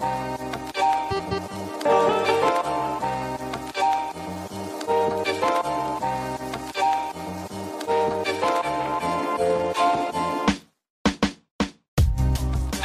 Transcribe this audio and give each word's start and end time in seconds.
Thank 0.00 0.40
you. 0.40 0.49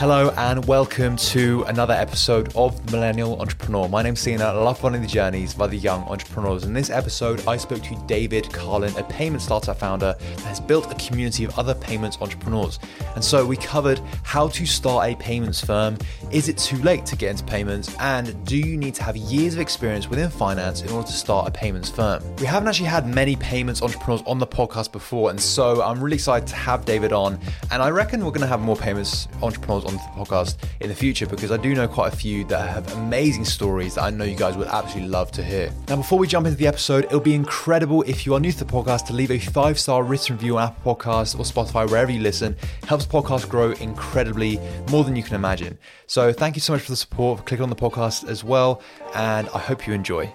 Hello 0.05 0.31
and 0.37 0.63
welcome 0.65 1.15
to 1.15 1.63
another 1.63 1.95
episode 1.95 2.55
of 2.55 2.85
the 2.85 2.91
Millennial 2.91 3.41
Entrepreneur. 3.41 3.89
My 3.89 4.03
name's 4.03 4.19
Sina. 4.19 4.43
I 4.43 4.51
love 4.51 4.83
running 4.83 5.01
the 5.01 5.07
journeys 5.07 5.55
of 5.55 5.61
other 5.63 5.73
young 5.73 6.03
entrepreneurs. 6.03 6.63
In 6.63 6.73
this 6.75 6.91
episode, 6.91 7.43
I 7.47 7.57
spoke 7.57 7.81
to 7.81 7.95
David 8.05 8.53
Carlin, 8.53 8.95
a 8.97 9.03
payment 9.05 9.41
startup 9.41 9.79
founder 9.79 10.13
that 10.19 10.41
has 10.41 10.59
built 10.59 10.91
a 10.91 10.95
community 11.03 11.43
of 11.43 11.57
other 11.57 11.73
payments 11.73 12.19
entrepreneurs. 12.21 12.77
And 13.15 13.23
so 13.23 13.47
we 13.47 13.57
covered 13.57 13.99
how 14.21 14.49
to 14.49 14.67
start 14.67 15.09
a 15.09 15.15
payments 15.15 15.65
firm. 15.65 15.97
Is 16.31 16.49
it 16.49 16.59
too 16.59 16.77
late 16.83 17.07
to 17.07 17.15
get 17.15 17.31
into 17.31 17.43
payments? 17.43 17.95
And 17.99 18.45
do 18.45 18.57
you 18.57 18.77
need 18.77 18.93
to 18.95 19.03
have 19.03 19.17
years 19.17 19.55
of 19.55 19.59
experience 19.59 20.07
within 20.07 20.29
finance 20.29 20.83
in 20.83 20.89
order 20.91 21.07
to 21.07 21.13
start 21.13 21.47
a 21.47 21.51
payments 21.51 21.89
firm? 21.89 22.21
We 22.37 22.45
haven't 22.45 22.69
actually 22.69 22.89
had 22.89 23.07
many 23.07 23.37
payments 23.37 23.81
entrepreneurs 23.81 24.21
on 24.27 24.37
the 24.37 24.45
podcast 24.45 24.91
before, 24.91 25.31
and 25.31 25.41
so 25.41 25.81
I'm 25.81 25.99
really 25.99 26.17
excited 26.17 26.47
to 26.49 26.55
have 26.57 26.85
David 26.85 27.11
on. 27.11 27.39
And 27.71 27.81
I 27.81 27.89
reckon 27.89 28.23
we're 28.23 28.29
going 28.29 28.41
to 28.41 28.47
have 28.47 28.61
more 28.61 28.75
payments 28.75 29.27
entrepreneurs 29.41 29.83
on 29.85 29.94
the 30.03 30.25
podcast 30.25 30.57
in 30.81 30.89
the 30.89 30.95
future 30.95 31.25
because 31.25 31.51
I 31.51 31.57
do 31.57 31.73
know 31.73 31.87
quite 31.87 32.13
a 32.13 32.15
few 32.15 32.43
that 32.45 32.69
have 32.69 32.91
amazing 32.93 33.45
stories 33.45 33.95
that 33.95 34.03
I 34.03 34.09
know 34.09 34.25
you 34.25 34.35
guys 34.35 34.57
would 34.57 34.67
absolutely 34.67 35.09
love 35.09 35.31
to 35.33 35.43
hear. 35.43 35.71
Now, 35.87 35.97
before 35.97 36.19
we 36.19 36.27
jump 36.27 36.45
into 36.45 36.57
the 36.57 36.67
episode, 36.67 37.05
it'll 37.05 37.19
be 37.19 37.33
incredible 37.35 38.01
if 38.03 38.25
you 38.25 38.33
are 38.33 38.39
new 38.39 38.51
to 38.51 38.63
the 38.63 38.71
podcast 38.71 39.05
to 39.07 39.13
leave 39.13 39.31
a 39.31 39.39
five 39.39 39.79
star 39.79 40.03
written 40.03 40.35
review 40.35 40.57
on 40.57 40.69
Apple 40.69 40.95
Podcasts 40.95 41.37
or 41.37 41.43
Spotify, 41.43 41.89
wherever 41.89 42.11
you 42.11 42.21
listen. 42.21 42.55
It 42.81 42.85
helps 42.87 43.05
podcast 43.05 43.49
grow 43.49 43.71
incredibly 43.71 44.59
more 44.89 45.03
than 45.03 45.15
you 45.15 45.23
can 45.23 45.35
imagine. 45.35 45.77
So, 46.07 46.33
thank 46.33 46.55
you 46.55 46.61
so 46.61 46.73
much 46.73 46.83
for 46.83 46.91
the 46.91 46.97
support, 46.97 47.39
for 47.39 47.45
clicking 47.45 47.63
on 47.63 47.69
the 47.69 47.75
podcast 47.75 48.27
as 48.27 48.43
well, 48.43 48.81
and 49.13 49.47
I 49.49 49.59
hope 49.59 49.87
you 49.87 49.93
enjoy. 49.93 50.31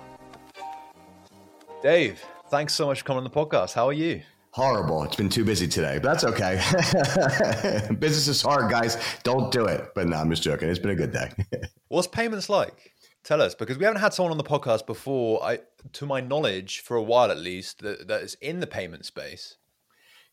Dave, 1.82 2.22
thanks 2.50 2.74
so 2.74 2.86
much 2.86 3.00
for 3.00 3.06
coming 3.06 3.24
on 3.24 3.24
the 3.24 3.30
podcast. 3.30 3.74
How 3.74 3.88
are 3.88 3.92
you? 3.92 4.22
Horrible. 4.52 5.04
It's 5.04 5.14
been 5.14 5.28
too 5.28 5.44
busy 5.44 5.68
today, 5.68 6.00
but 6.02 6.12
that's 6.12 6.24
okay. 6.24 6.56
Business 8.00 8.26
is 8.26 8.42
hard, 8.42 8.68
guys. 8.68 8.96
Don't 9.22 9.52
do 9.52 9.66
it. 9.66 9.92
But 9.94 10.08
no, 10.08 10.16
I'm 10.16 10.28
just 10.28 10.42
joking. 10.42 10.68
It's 10.68 10.80
been 10.80 10.90
a 10.90 10.96
good 10.96 11.12
day. 11.12 11.30
What's 11.88 12.08
payments 12.08 12.48
like? 12.48 12.92
Tell 13.22 13.40
us, 13.40 13.54
because 13.54 13.78
we 13.78 13.84
haven't 13.84 14.00
had 14.00 14.12
someone 14.12 14.32
on 14.32 14.38
the 14.38 14.44
podcast 14.44 14.86
before, 14.86 15.44
I, 15.44 15.60
to 15.92 16.06
my 16.06 16.20
knowledge, 16.20 16.80
for 16.80 16.96
a 16.96 17.02
while 17.02 17.30
at 17.30 17.38
least, 17.38 17.82
that, 17.82 18.08
that 18.08 18.22
is 18.22 18.34
in 18.40 18.58
the 18.58 18.66
payment 18.66 19.04
space. 19.04 19.56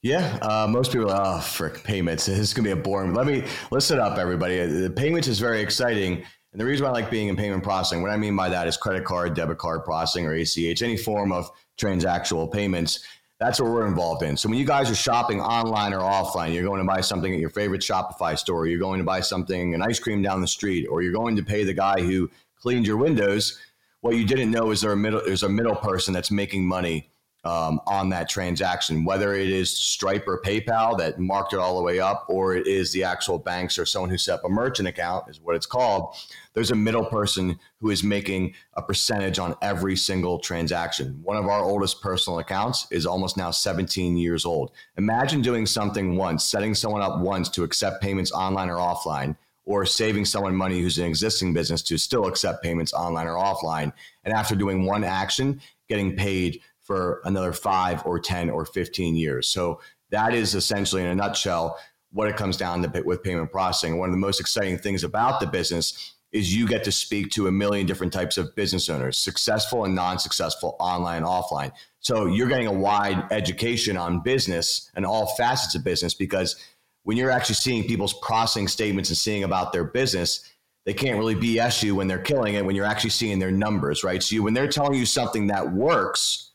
Yeah, 0.02 0.40
uh, 0.42 0.68
most 0.68 0.94
people 0.94 1.12
are, 1.12 1.38
oh, 1.38 1.42
frick, 1.42 1.84
payments. 1.84 2.26
This 2.28 2.40
is 2.40 2.54
going 2.54 2.68
to 2.68 2.76
be 2.76 2.80
a 2.80 2.84
boring. 2.84 3.14
Let 3.14 3.28
me 3.28 3.44
listen 3.72 4.00
up, 4.00 4.18
everybody. 4.18 4.66
The 4.66 4.90
payments 4.90 5.28
is 5.28 5.38
very 5.38 5.62
exciting. 5.62 6.24
And 6.54 6.62
the 6.62 6.66
reason 6.66 6.86
why 6.86 6.90
I 6.90 6.94
like 6.94 7.12
being 7.12 7.28
in 7.28 7.36
payment 7.36 7.62
processing, 7.62 8.02
what 8.02 8.10
I 8.10 8.18
mean 8.18 8.36
by 8.36 8.50
that 8.50 8.68
is 8.68 8.78
credit 8.78 9.06
card, 9.06 9.36
debit 9.36 9.60
card 9.60 9.84
processing, 9.84 10.26
or 10.26 10.34
ACH, 10.34 10.82
any 10.82 10.98
form 10.98 11.32
of 11.32 11.52
transactional 11.78 12.52
payments 12.52 13.06
that's 13.40 13.60
what 13.60 13.70
we're 13.70 13.88
involved 13.88 14.24
in. 14.24 14.36
So 14.36 14.50
when 14.50 14.58
you 14.58 14.66
guys 14.66 14.90
are 14.90 14.96
shopping 14.96 15.40
online 15.40 15.94
or 15.94 16.00
offline, 16.00 16.54
you're 16.54 16.64
going 16.64 16.82
to 16.82 16.88
buy 16.88 17.02
something 17.02 17.32
at 17.34 17.40
your 17.40 17.50
favorite 17.50 17.82
Shopify 17.82 18.38
store, 18.38 18.66
you're 18.66 18.80
going 18.80 18.98
to 19.00 19.04
buy 19.04 19.20
something, 19.20 19.74
an 19.74 19.82
ice 19.82 20.00
cream 20.00 20.22
down 20.22 20.42
the 20.42 20.48
street, 20.48 20.88
or 20.88 21.02
you're 21.02 21.14
going 21.14 21.36
to 21.36 21.44
pay 21.44 21.64
the 21.64 21.74
guy 21.74 22.02
who 22.02 22.30
cleaned 22.60 22.88
your 22.88 22.98
windows. 22.98 23.60
What 24.02 24.16
you 24.16 24.26
didn't 24.26 24.52
know 24.52 24.72
is 24.72 24.82
there 24.82 24.92
a 24.92 24.98
middle 24.98 25.22
there's 25.26 25.44
a 25.44 25.50
middle 25.50 25.76
person 25.76 26.14
that's 26.14 26.32
making 26.32 26.68
money 26.68 27.10
um, 27.48 27.80
on 27.88 28.10
that 28.10 28.28
transaction, 28.28 29.06
whether 29.06 29.34
it 29.34 29.50
is 29.50 29.72
Stripe 29.72 30.28
or 30.28 30.42
PayPal 30.42 30.98
that 30.98 31.18
marked 31.18 31.54
it 31.54 31.60
all 31.60 31.78
the 31.78 31.84
way 31.84 31.98
up, 31.98 32.26
or 32.28 32.54
it 32.54 32.68
is 32.68 32.92
the 32.92 33.06
actual 33.06 33.40
banks 33.40 33.80
or 33.80 33.86
someone 33.86 34.10
who 34.10 34.18
set 34.18 34.40
up 34.40 34.44
a 34.44 34.50
merchant 34.50 34.90
account, 34.90 35.30
is 35.30 35.40
what 35.40 35.56
it's 35.56 35.66
called. 35.66 36.14
There's 36.54 36.72
a 36.72 36.76
middle 36.76 37.06
person 37.06 37.58
who 37.80 37.90
is 37.90 38.04
making 38.04 38.54
a 38.74 38.82
percentage 38.82 39.40
on 39.40 39.56
every 39.62 39.96
single 39.96 40.40
transaction. 40.40 41.22
One 41.24 41.38
of 41.38 41.46
our 41.46 41.64
oldest 41.64 42.02
personal 42.02 42.40
accounts 42.40 42.86
is 42.92 43.06
almost 43.06 43.38
now 43.38 43.52
17 43.52 44.18
years 44.18 44.46
old. 44.46 44.72
Imagine 44.98 45.42
doing 45.42 45.66
something 45.66 46.18
once, 46.18 46.44
setting 46.44 46.76
someone 46.76 47.02
up 47.02 47.22
once 47.22 47.48
to 47.52 47.64
accept 47.64 48.02
payments 48.02 48.34
online 48.34 48.70
or 48.70 48.76
offline 48.76 49.38
or 49.64 49.86
saving 49.86 50.26
someone 50.26 50.56
money 50.56 50.82
who's 50.82 50.98
an 50.98 51.06
existing 51.06 51.54
business 51.54 51.82
to 51.84 51.98
still 51.98 52.26
accept 52.26 52.62
payments 52.62 52.94
online 52.94 53.28
or 53.28 53.36
offline. 53.36 53.94
And 54.26 54.34
after 54.34 54.56
doing 54.56 54.86
one 54.86 55.06
action, 55.06 55.62
getting 55.88 56.16
paid 56.16 56.62
for 56.88 57.22
another 57.26 57.52
five 57.52 58.04
or 58.06 58.18
10 58.18 58.50
or 58.50 58.66
15 58.66 59.16
years. 59.16 59.50
So 59.50 59.82
that 60.10 60.34
is 60.34 60.56
essentially, 60.56 61.04
in 61.04 61.10
a 61.10 61.16
nutshell, 61.16 61.78
what 62.14 62.30
it 62.30 62.38
comes 62.38 62.56
down 62.56 62.82
to 62.82 63.02
with 63.04 63.22
payment 63.22 63.52
processing. 63.52 63.98
One 63.98 64.08
of 64.08 64.14
the 64.14 64.20
most 64.20 64.40
exciting 64.40 64.78
things 64.78 65.04
about 65.04 65.42
the 65.42 65.48
business 65.48 66.16
is 66.32 66.56
you 66.56 66.66
get 66.66 66.86
to 66.86 66.92
speak 66.92 67.30
to 67.32 67.48
a 67.48 67.52
million 67.52 67.86
different 67.86 68.14
types 68.14 68.38
of 68.38 68.56
business 68.56 68.90
owners, 68.90 69.18
successful 69.18 69.84
and 69.84 69.94
non 69.94 70.18
successful, 70.18 70.78
online, 70.80 71.24
offline. 71.24 71.74
So 72.00 72.26
you're 72.26 72.48
getting 72.48 72.68
a 72.68 72.72
wide 72.72 73.26
education 73.32 73.98
on 73.98 74.22
business 74.22 74.90
and 74.96 75.06
all 75.06 75.28
facets 75.36 75.76
of 75.76 75.84
business 75.84 76.14
because 76.14 76.56
when 77.04 77.18
you're 77.18 77.32
actually 77.32 77.56
seeing 77.56 77.86
people's 77.86 78.14
processing 78.22 78.70
statements 78.70 79.10
and 79.10 79.18
seeing 79.18 79.44
about 79.44 79.74
their 79.74 79.84
business, 79.84 80.50
they 80.86 80.94
can't 80.94 81.18
really 81.18 81.36
BS 81.36 81.84
you 81.84 81.96
when 81.96 82.08
they're 82.08 82.18
killing 82.18 82.54
it 82.54 82.66
when 82.66 82.76
you're 82.76 82.86
actually 82.86 83.10
seeing 83.10 83.40
their 83.40 83.52
numbers, 83.52 84.06
right? 84.06 84.24
So 84.24 84.36
you, 84.36 84.44
when 84.44 84.54
they're 84.54 84.70
telling 84.70 84.98
you 84.98 85.06
something 85.06 85.48
that 85.48 85.74
works, 85.74 86.47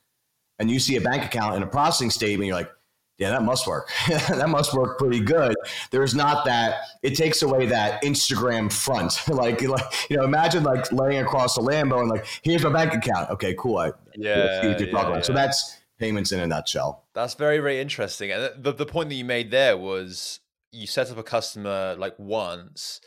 and 0.59 0.71
you 0.71 0.79
see 0.79 0.97
a 0.97 1.01
bank 1.01 1.25
account 1.25 1.55
and 1.55 1.65
a 1.65 1.67
processing 1.67 2.11
statement, 2.11 2.47
you're 2.47 2.57
like, 2.57 2.71
yeah, 3.19 3.31
that 3.31 3.43
must 3.43 3.67
work. 3.67 3.89
that 4.09 4.49
must 4.49 4.75
work 4.75 4.99
pretty 4.99 5.21
good. 5.21 5.55
There's 5.91 6.15
not 6.15 6.45
that. 6.47 6.83
It 7.03 7.15
takes 7.15 7.43
away 7.43 7.67
that 7.67 8.03
Instagram 8.03 8.73
front. 8.73 9.17
like, 9.29 9.63
like 9.63 10.11
you 10.11 10.17
know, 10.17 10.25
imagine 10.25 10.65
like 10.65 10.91
laying 10.91 11.23
across 11.23 11.57
a 11.57 11.61
Lambo 11.61 12.01
and 12.01 12.09
like, 12.09 12.27
here's 12.43 12.65
my 12.65 12.73
bank 12.73 12.95
account. 12.95 13.31
Okay, 13.31 13.55
cool. 13.59 13.79
I, 13.79 13.93
yeah, 14.17 14.63
yeah, 14.65 14.79
yeah. 14.79 15.21
So 15.21 15.33
that's 15.33 15.79
payments 15.99 16.33
in 16.33 16.41
a 16.41 16.47
nutshell. 16.47 17.05
That's 17.15 17.34
very, 17.34 17.59
very 17.59 17.81
interesting. 17.81 18.33
And 18.33 18.51
the, 18.61 18.73
the 18.73 18.87
point 18.87 19.09
that 19.11 19.15
you 19.15 19.25
made 19.25 19.51
there 19.51 19.77
was 19.77 20.41
you 20.73 20.87
set 20.87 21.11
up 21.11 21.19
a 21.19 21.23
customer 21.23 21.95
like 21.97 22.19
once 22.19 23.01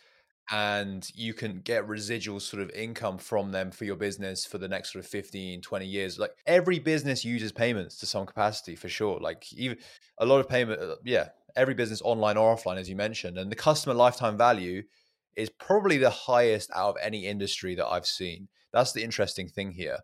and 0.52 1.10
you 1.16 1.34
can 1.34 1.60
get 1.62 1.88
residual 1.88 2.40
sort 2.40 2.62
of 2.62 2.70
income 2.72 3.18
from 3.18 3.52
them 3.52 3.72
for 3.72 3.86
your 3.86 3.96
business 3.96 4.46
for 4.46 4.60
the 4.60 4.68
next 4.68 4.94
sort 4.94 5.04
of 5.04 5.10
15 5.10 5.62
20 5.62 5.86
years. 5.86 6.20
Like 6.20 6.32
every 6.46 6.78
business 6.78 7.26
uses 7.26 7.52
payments 7.52 7.98
to 8.00 8.06
some 8.06 8.26
capacity 8.26 8.76
for 8.76 8.88
sure. 8.88 9.20
Like 9.20 9.52
even 9.54 9.78
a 10.20 10.26
lot 10.26 10.40
of 10.40 10.48
payment 10.48 10.80
uh, 10.80 10.96
yeah 11.04 11.30
every 11.56 11.74
business 11.74 12.02
online 12.04 12.38
or 12.38 12.56
offline 12.56 12.78
as 12.78 12.90
you 12.90 12.96
mentioned 12.96 13.38
and 13.38 13.52
the 13.52 13.56
customer 13.56 13.96
lifetime 13.96 14.38
value 14.38 14.84
is 15.36 15.50
probably 15.50 15.98
the 15.98 16.10
highest 16.10 16.70
out 16.74 16.90
of 16.90 16.96
any 17.02 17.26
industry 17.26 17.76
that 17.76 17.88
i've 17.88 18.06
seen. 18.06 18.48
That's 18.72 18.92
the 18.92 19.04
interesting 19.04 19.48
thing 19.48 19.72
here. 19.72 20.00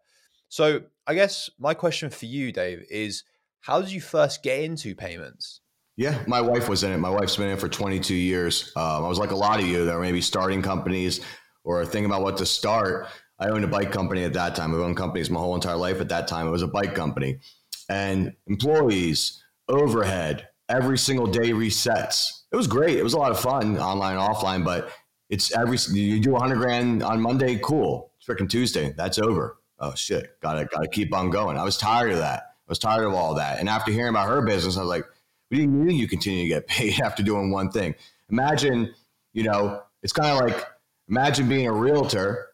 So 0.50 0.82
i 1.06 1.14
guess 1.14 1.50
my 1.60 1.74
question 1.74 2.10
for 2.10 2.26
you 2.26 2.52
dave 2.52 2.84
is 2.90 3.24
how 3.62 3.80
did 3.82 3.92
you 3.92 4.02
first 4.02 4.42
get 4.44 4.60
into 4.62 4.96
payments 4.96 5.61
yeah, 6.02 6.24
my 6.26 6.42
wife 6.42 6.68
was 6.68 6.84
in 6.84 6.92
it. 6.92 6.98
My 6.98 7.12
wife's 7.12 7.36
been 7.36 7.46
in 7.46 7.54
it 7.54 7.60
for 7.60 7.70
22 7.70 8.16
years. 8.16 8.72
Um, 8.76 9.06
I 9.06 9.08
was 9.08 9.20
like 9.20 9.30
a 9.30 9.36
lot 9.36 9.60
of 9.60 9.68
you 9.68 9.86
that 9.86 9.94
were 9.94 10.02
maybe 10.02 10.20
starting 10.20 10.64
companies 10.64 11.22
or 11.64 11.86
thinking 11.86 12.06
about 12.06 12.24
what 12.24 12.38
to 12.38 12.46
start. 12.46 13.08
I 13.38 13.50
owned 13.50 13.64
a 13.64 13.68
bike 13.68 13.92
company 13.92 14.24
at 14.24 14.34
that 14.34 14.56
time. 14.56 14.74
I've 14.74 14.82
owned 14.82 14.98
companies 14.98 15.30
my 15.30 15.40
whole 15.40 15.54
entire 15.54 15.76
life 15.76 16.02
at 16.02 16.10
that 16.10 16.28
time. 16.28 16.48
It 16.48 16.50
was 16.50 16.64
a 16.64 16.68
bike 16.68 16.96
company. 16.96 17.38
And 17.88 18.34
employees, 18.48 19.44
overhead, 19.68 20.48
every 20.70 20.98
single 20.98 21.28
day 21.28 21.52
resets. 21.52 22.46
It 22.52 22.56
was 22.56 22.66
great. 22.66 22.98
It 22.98 23.04
was 23.04 23.14
a 23.14 23.20
lot 23.20 23.30
of 23.30 23.40
fun, 23.40 23.78
online, 23.78 24.18
offline, 24.18 24.66
but 24.66 24.90
it's 25.30 25.56
every, 25.56 25.78
you 25.92 26.20
do 26.20 26.32
100 26.32 26.56
grand 26.56 27.04
on 27.04 27.22
Monday, 27.22 27.60
cool. 27.60 28.12
It's 28.18 28.28
freaking 28.28 28.50
Tuesday. 28.50 28.92
That's 28.98 29.20
over. 29.20 29.60
Oh 29.78 29.94
shit. 29.94 30.32
Gotta, 30.42 30.66
gotta 30.66 30.88
keep 30.88 31.14
on 31.14 31.30
going. 31.30 31.60
I 31.60 31.64
was 31.64 31.78
tired 31.78 32.12
of 32.12 32.18
that. 32.18 32.40
I 32.40 32.70
was 32.70 32.80
tired 32.80 33.06
of 33.06 33.14
all 33.14 33.36
that. 33.36 33.60
And 33.60 33.70
after 33.70 33.92
hearing 33.92 34.10
about 34.10 34.28
her 34.28 34.42
business, 34.42 34.78
I 34.78 34.80
was 34.80 34.90
like, 34.90 35.06
do 35.52 35.62
you 35.62 35.68
mean 35.68 35.98
you 35.98 36.08
continue 36.08 36.44
to 36.44 36.48
get 36.48 36.68
paid 36.68 37.00
after 37.04 37.24
doing 37.24 37.52
one 37.52 37.72
thing? 37.72 37.96
Imagine, 38.30 38.94
you 39.34 39.44
know, 39.44 39.84
it's 40.04 40.14
kind 40.14 40.30
of 40.30 40.40
like 40.40 40.66
imagine 41.10 41.48
being 41.48 41.68
a 41.68 41.74
realtor, 41.74 42.48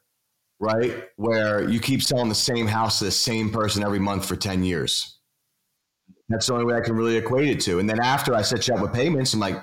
right? 0.60 1.06
Where 1.16 1.70
you 1.70 1.80
keep 1.80 2.02
selling 2.02 2.30
the 2.30 2.36
same 2.36 2.68
house 2.68 3.00
to 3.00 3.06
the 3.06 3.12
same 3.12 3.52
person 3.52 3.84
every 3.84 4.00
month 4.00 4.26
for 4.26 4.36
10 4.36 4.64
years. 4.64 5.20
That's 6.30 6.48
the 6.48 6.54
only 6.54 6.66
way 6.66 6.76
I 6.76 6.82
can 6.82 6.96
really 6.96 7.16
equate 7.16 7.50
it 7.50 7.62
to. 7.62 7.80
And 7.80 7.90
then 7.90 8.02
after 8.02 8.34
I 8.36 8.42
set 8.42 8.68
you 8.68 8.74
up 8.74 8.82
with 8.82 8.94
payments, 8.94 9.34
I'm 9.34 9.40
like, 9.40 9.56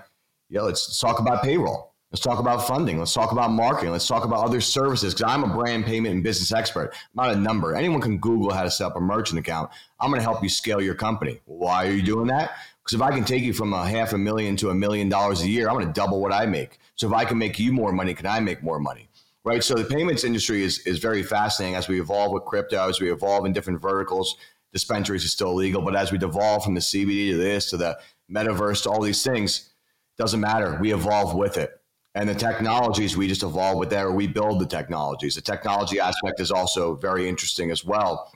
let's, 0.51 0.89
let's 0.89 0.99
talk 0.99 1.19
about 1.19 1.43
payroll. 1.43 1.94
Let's 2.11 2.23
talk 2.23 2.39
about 2.39 2.67
funding. 2.67 2.99
Let's 2.99 3.13
talk 3.13 3.33
about 3.33 3.51
marketing. 3.51 3.91
Let's 3.91 4.07
talk 4.07 4.25
about 4.25 4.45
other 4.45 4.61
services 4.61 5.15
because 5.15 5.33
I'm 5.33 5.43
a 5.43 5.53
brand 5.53 5.85
payment 5.85 6.15
and 6.15 6.23
business 6.23 6.53
expert. 6.53 6.93
I'm 6.95 7.27
not 7.27 7.35
a 7.35 7.37
number. 7.37 7.75
Anyone 7.75 8.01
can 8.01 8.19
Google 8.19 8.53
how 8.53 8.63
to 8.63 8.71
set 8.71 8.87
up 8.87 8.97
a 8.97 9.01
merchant 9.01 9.41
account. 9.41 9.71
I'm 9.99 10.11
going 10.11 10.21
to 10.21 10.25
help 10.25 10.41
you 10.41 10.49
scale 10.49 10.81
your 10.81 10.95
company. 10.95 11.41
Why 11.47 11.89
are 11.89 11.91
you 11.91 12.03
doing 12.03 12.29
that? 12.29 12.53
Because 12.85 12.95
if 12.95 13.03
I 13.03 13.11
can 13.11 13.25
take 13.25 13.43
you 13.43 13.53
from 13.53 13.73
a 13.73 13.85
half 13.85 14.13
a 14.13 14.19
million 14.19 14.57
to 14.59 14.71
a 14.71 14.75
million 14.75 15.09
dollars 15.09 15.43
a 15.43 15.49
year, 15.49 15.69
I'm 15.69 15.75
going 15.75 15.87
to 15.87 15.93
double 15.93 16.21
what 16.21 16.33
I 16.33 16.47
make. 16.47 16.79
So 16.95 17.09
if 17.09 17.13
I 17.13 17.25
can 17.25 17.37
make 17.37 17.59
you 17.59 17.73
more 17.73 17.93
money, 17.93 18.15
can 18.15 18.27
I 18.27 18.39
make 18.39 18.63
more 18.63 18.79
money? 18.79 19.09
Right. 19.43 19.65
So 19.65 19.75
the 19.75 19.85
payments 19.85 20.23
industry 20.23 20.63
is, 20.63 20.79
is 20.87 21.01
very 21.01 21.23
fascinating 21.23 21.75
as 21.75 21.89
we 21.89 22.01
evolve 22.01 22.33
with 22.33 22.45
crypto, 22.45 22.89
as 22.89 23.01
we 23.01 23.11
evolve 23.11 23.45
in 23.45 23.53
different 23.53 23.83
verticals. 23.83 24.37
Dispensaries 24.73 25.25
is 25.25 25.33
still 25.33 25.55
legal, 25.55 25.83
but 25.83 25.97
as 25.97 26.13
we 26.13 26.19
devolve 26.19 26.65
from 26.65 26.75
the 26.75 26.81
CBD 26.81 27.33
to 27.33 27.37
this 27.37 27.71
to 27.71 27.77
the 27.77 27.99
metaverse 28.31 28.85
to 28.85 28.91
all 28.91 29.03
these 29.03 29.23
things, 29.23 29.71
doesn't 30.17 30.41
matter. 30.41 30.79
We 30.81 30.93
evolve 30.95 31.35
with 31.35 31.59
it. 31.59 31.81
And 32.15 32.29
the 32.29 32.35
technologies 32.35 33.17
we 33.17 33.27
just 33.27 33.43
evolve 33.43 33.79
with 33.79 33.91
there, 33.91 34.13
we 34.13 34.27
build 34.27 34.61
the 34.61 34.67
technologies. 34.67 35.35
The 35.35 35.41
technology 35.41 35.99
aspect 35.99 36.41
is 36.41 36.53
also 36.53 36.95
very 36.95 37.29
interesting 37.29 37.71
as 37.71 37.85
well. 37.85 38.33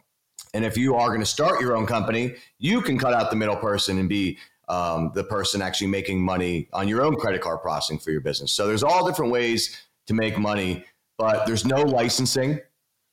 And 0.54 0.64
if 0.64 0.76
you 0.76 0.94
are 0.96 1.08
going 1.08 1.20
to 1.20 1.26
start 1.26 1.60
your 1.60 1.76
own 1.76 1.86
company, 1.86 2.34
you 2.58 2.80
can 2.80 2.98
cut 2.98 3.14
out 3.14 3.30
the 3.30 3.36
middle 3.36 3.56
person 3.56 3.98
and 3.98 4.08
be 4.08 4.38
um, 4.68 5.12
the 5.14 5.24
person 5.24 5.62
actually 5.62 5.86
making 5.88 6.22
money 6.22 6.68
on 6.72 6.88
your 6.88 7.02
own 7.02 7.16
credit 7.16 7.40
card 7.40 7.62
processing 7.62 7.98
for 7.98 8.10
your 8.10 8.20
business. 8.20 8.52
So 8.52 8.66
there's 8.66 8.82
all 8.82 9.06
different 9.06 9.32
ways 9.32 9.76
to 10.06 10.14
make 10.14 10.38
money, 10.38 10.84
but 11.16 11.46
there's 11.46 11.64
no 11.64 11.82
licensing. 11.82 12.60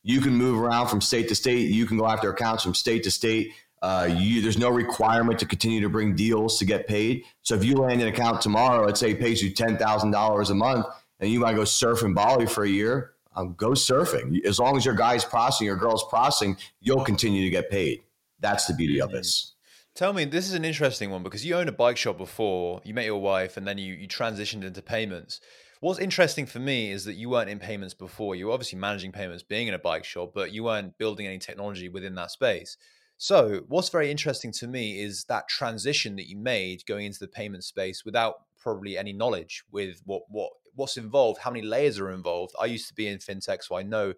You 0.04 0.22
can 0.22 0.36
move 0.36 0.62
around 0.62 0.88
from 0.88 1.02
state 1.02 1.28
to 1.30 1.36
state. 1.36 1.70
You 1.70 1.86
can 1.86 1.98
go 1.98 2.08
after 2.08 2.30
accounts 2.30 2.64
from 2.64 2.74
state 2.74 3.04
to 3.04 3.12
state. 3.12 3.54
Uh, 3.86 4.06
you, 4.06 4.42
there's 4.42 4.58
no 4.58 4.72
requirement 4.72 5.38
to 5.38 5.46
continue 5.46 5.80
to 5.80 5.90
bring 5.90 6.16
deals 6.16 6.58
to 6.58 6.66
get 6.66 6.88
paid. 6.88 7.24
So 7.44 7.54
if 7.54 7.64
you 7.64 7.76
land 7.76 8.02
an 8.02 8.08
account 8.08 8.42
tomorrow, 8.42 8.84
let's 8.84 9.00
say 9.00 9.12
it 9.12 9.20
pays 9.20 9.44
you 9.44 9.52
ten 9.52 9.78
thousand 9.78 10.10
dollars 10.10 10.50
a 10.50 10.56
month, 10.56 10.88
and 11.20 11.30
you 11.30 11.40
might 11.40 11.56
go 11.56 11.66
surf 11.66 12.02
in 12.02 12.16
Bali 12.16 12.48
for 12.48 12.64
a 12.64 12.68
year, 12.68 13.12
um, 13.36 13.54
go 13.54 13.70
surfing. 13.70 14.44
As 14.44 14.58
long 14.58 14.76
as 14.76 14.86
your 14.86 14.96
guy's 14.96 15.24
processing, 15.24 15.68
your 15.68 15.76
girl's 15.76 16.04
processing, 16.10 16.58
you'll 16.82 17.06
continue 17.06 17.44
to 17.44 17.52
get 17.52 17.70
paid. 17.70 18.02
That's 18.40 18.66
the 18.66 18.74
beauty 18.74 19.00
of 19.00 19.12
this. 19.12 19.54
Tell 19.94 20.14
me, 20.14 20.26
this 20.26 20.48
is 20.48 20.56
an 20.56 20.66
interesting 20.66 21.12
one 21.12 21.22
because 21.22 21.46
you 21.46 21.54
owned 21.56 21.70
a 21.70 21.72
bike 21.84 21.98
shop 21.98 22.18
before, 22.18 22.82
you 22.84 22.96
met 22.96 23.06
your 23.06 23.22
wife, 23.22 23.56
and 23.56 23.68
then 23.68 23.78
you, 23.78 23.94
you 23.94 24.08
transitioned 24.08 24.64
into 24.64 24.82
payments. 24.82 25.40
What's 25.80 26.00
interesting 26.00 26.48
for 26.48 26.60
me 26.60 26.92
is 26.92 27.06
that 27.06 27.18
you 27.22 27.30
weren't 27.30 27.52
in 27.52 27.60
payments 27.60 27.94
before. 27.94 28.36
You 28.36 28.48
were 28.48 28.54
obviously 28.54 28.80
managing 28.80 29.12
payments, 29.12 29.44
being 29.44 29.68
in 29.68 29.76
a 29.76 29.80
bike 29.80 30.06
shop, 30.06 30.32
but 30.34 30.52
you 30.52 30.64
weren't 30.64 30.98
building 30.98 31.28
any 31.28 31.38
technology 31.38 31.88
within 31.88 32.16
that 32.16 32.32
space. 32.32 32.78
So, 33.18 33.62
what's 33.68 33.90
very 33.90 34.12
interesting 34.12 34.52
to 34.54 34.68
me 34.68 35.00
is 35.00 35.24
that 35.26 35.48
transition 35.48 36.16
that 36.18 36.28
you 36.28 36.38
made 36.38 36.86
going 36.86 37.06
into 37.06 37.20
the 37.20 37.28
payment 37.28 37.64
space 37.64 38.04
without 38.04 38.42
probably 38.62 38.98
any 38.98 39.14
knowledge 39.14 39.64
with 39.72 40.02
what 40.06 40.24
what 40.30 40.52
what's 40.74 40.98
involved, 40.98 41.40
how 41.40 41.52
many 41.52 41.66
layers 41.66 42.00
are 42.00 42.12
involved. 42.12 42.54
I 42.60 42.66
used 42.66 42.88
to 42.90 42.94
be 42.94 43.08
in 43.08 43.20
fintech, 43.20 43.64
so 43.64 43.78
I 43.78 43.84
know 43.84 44.14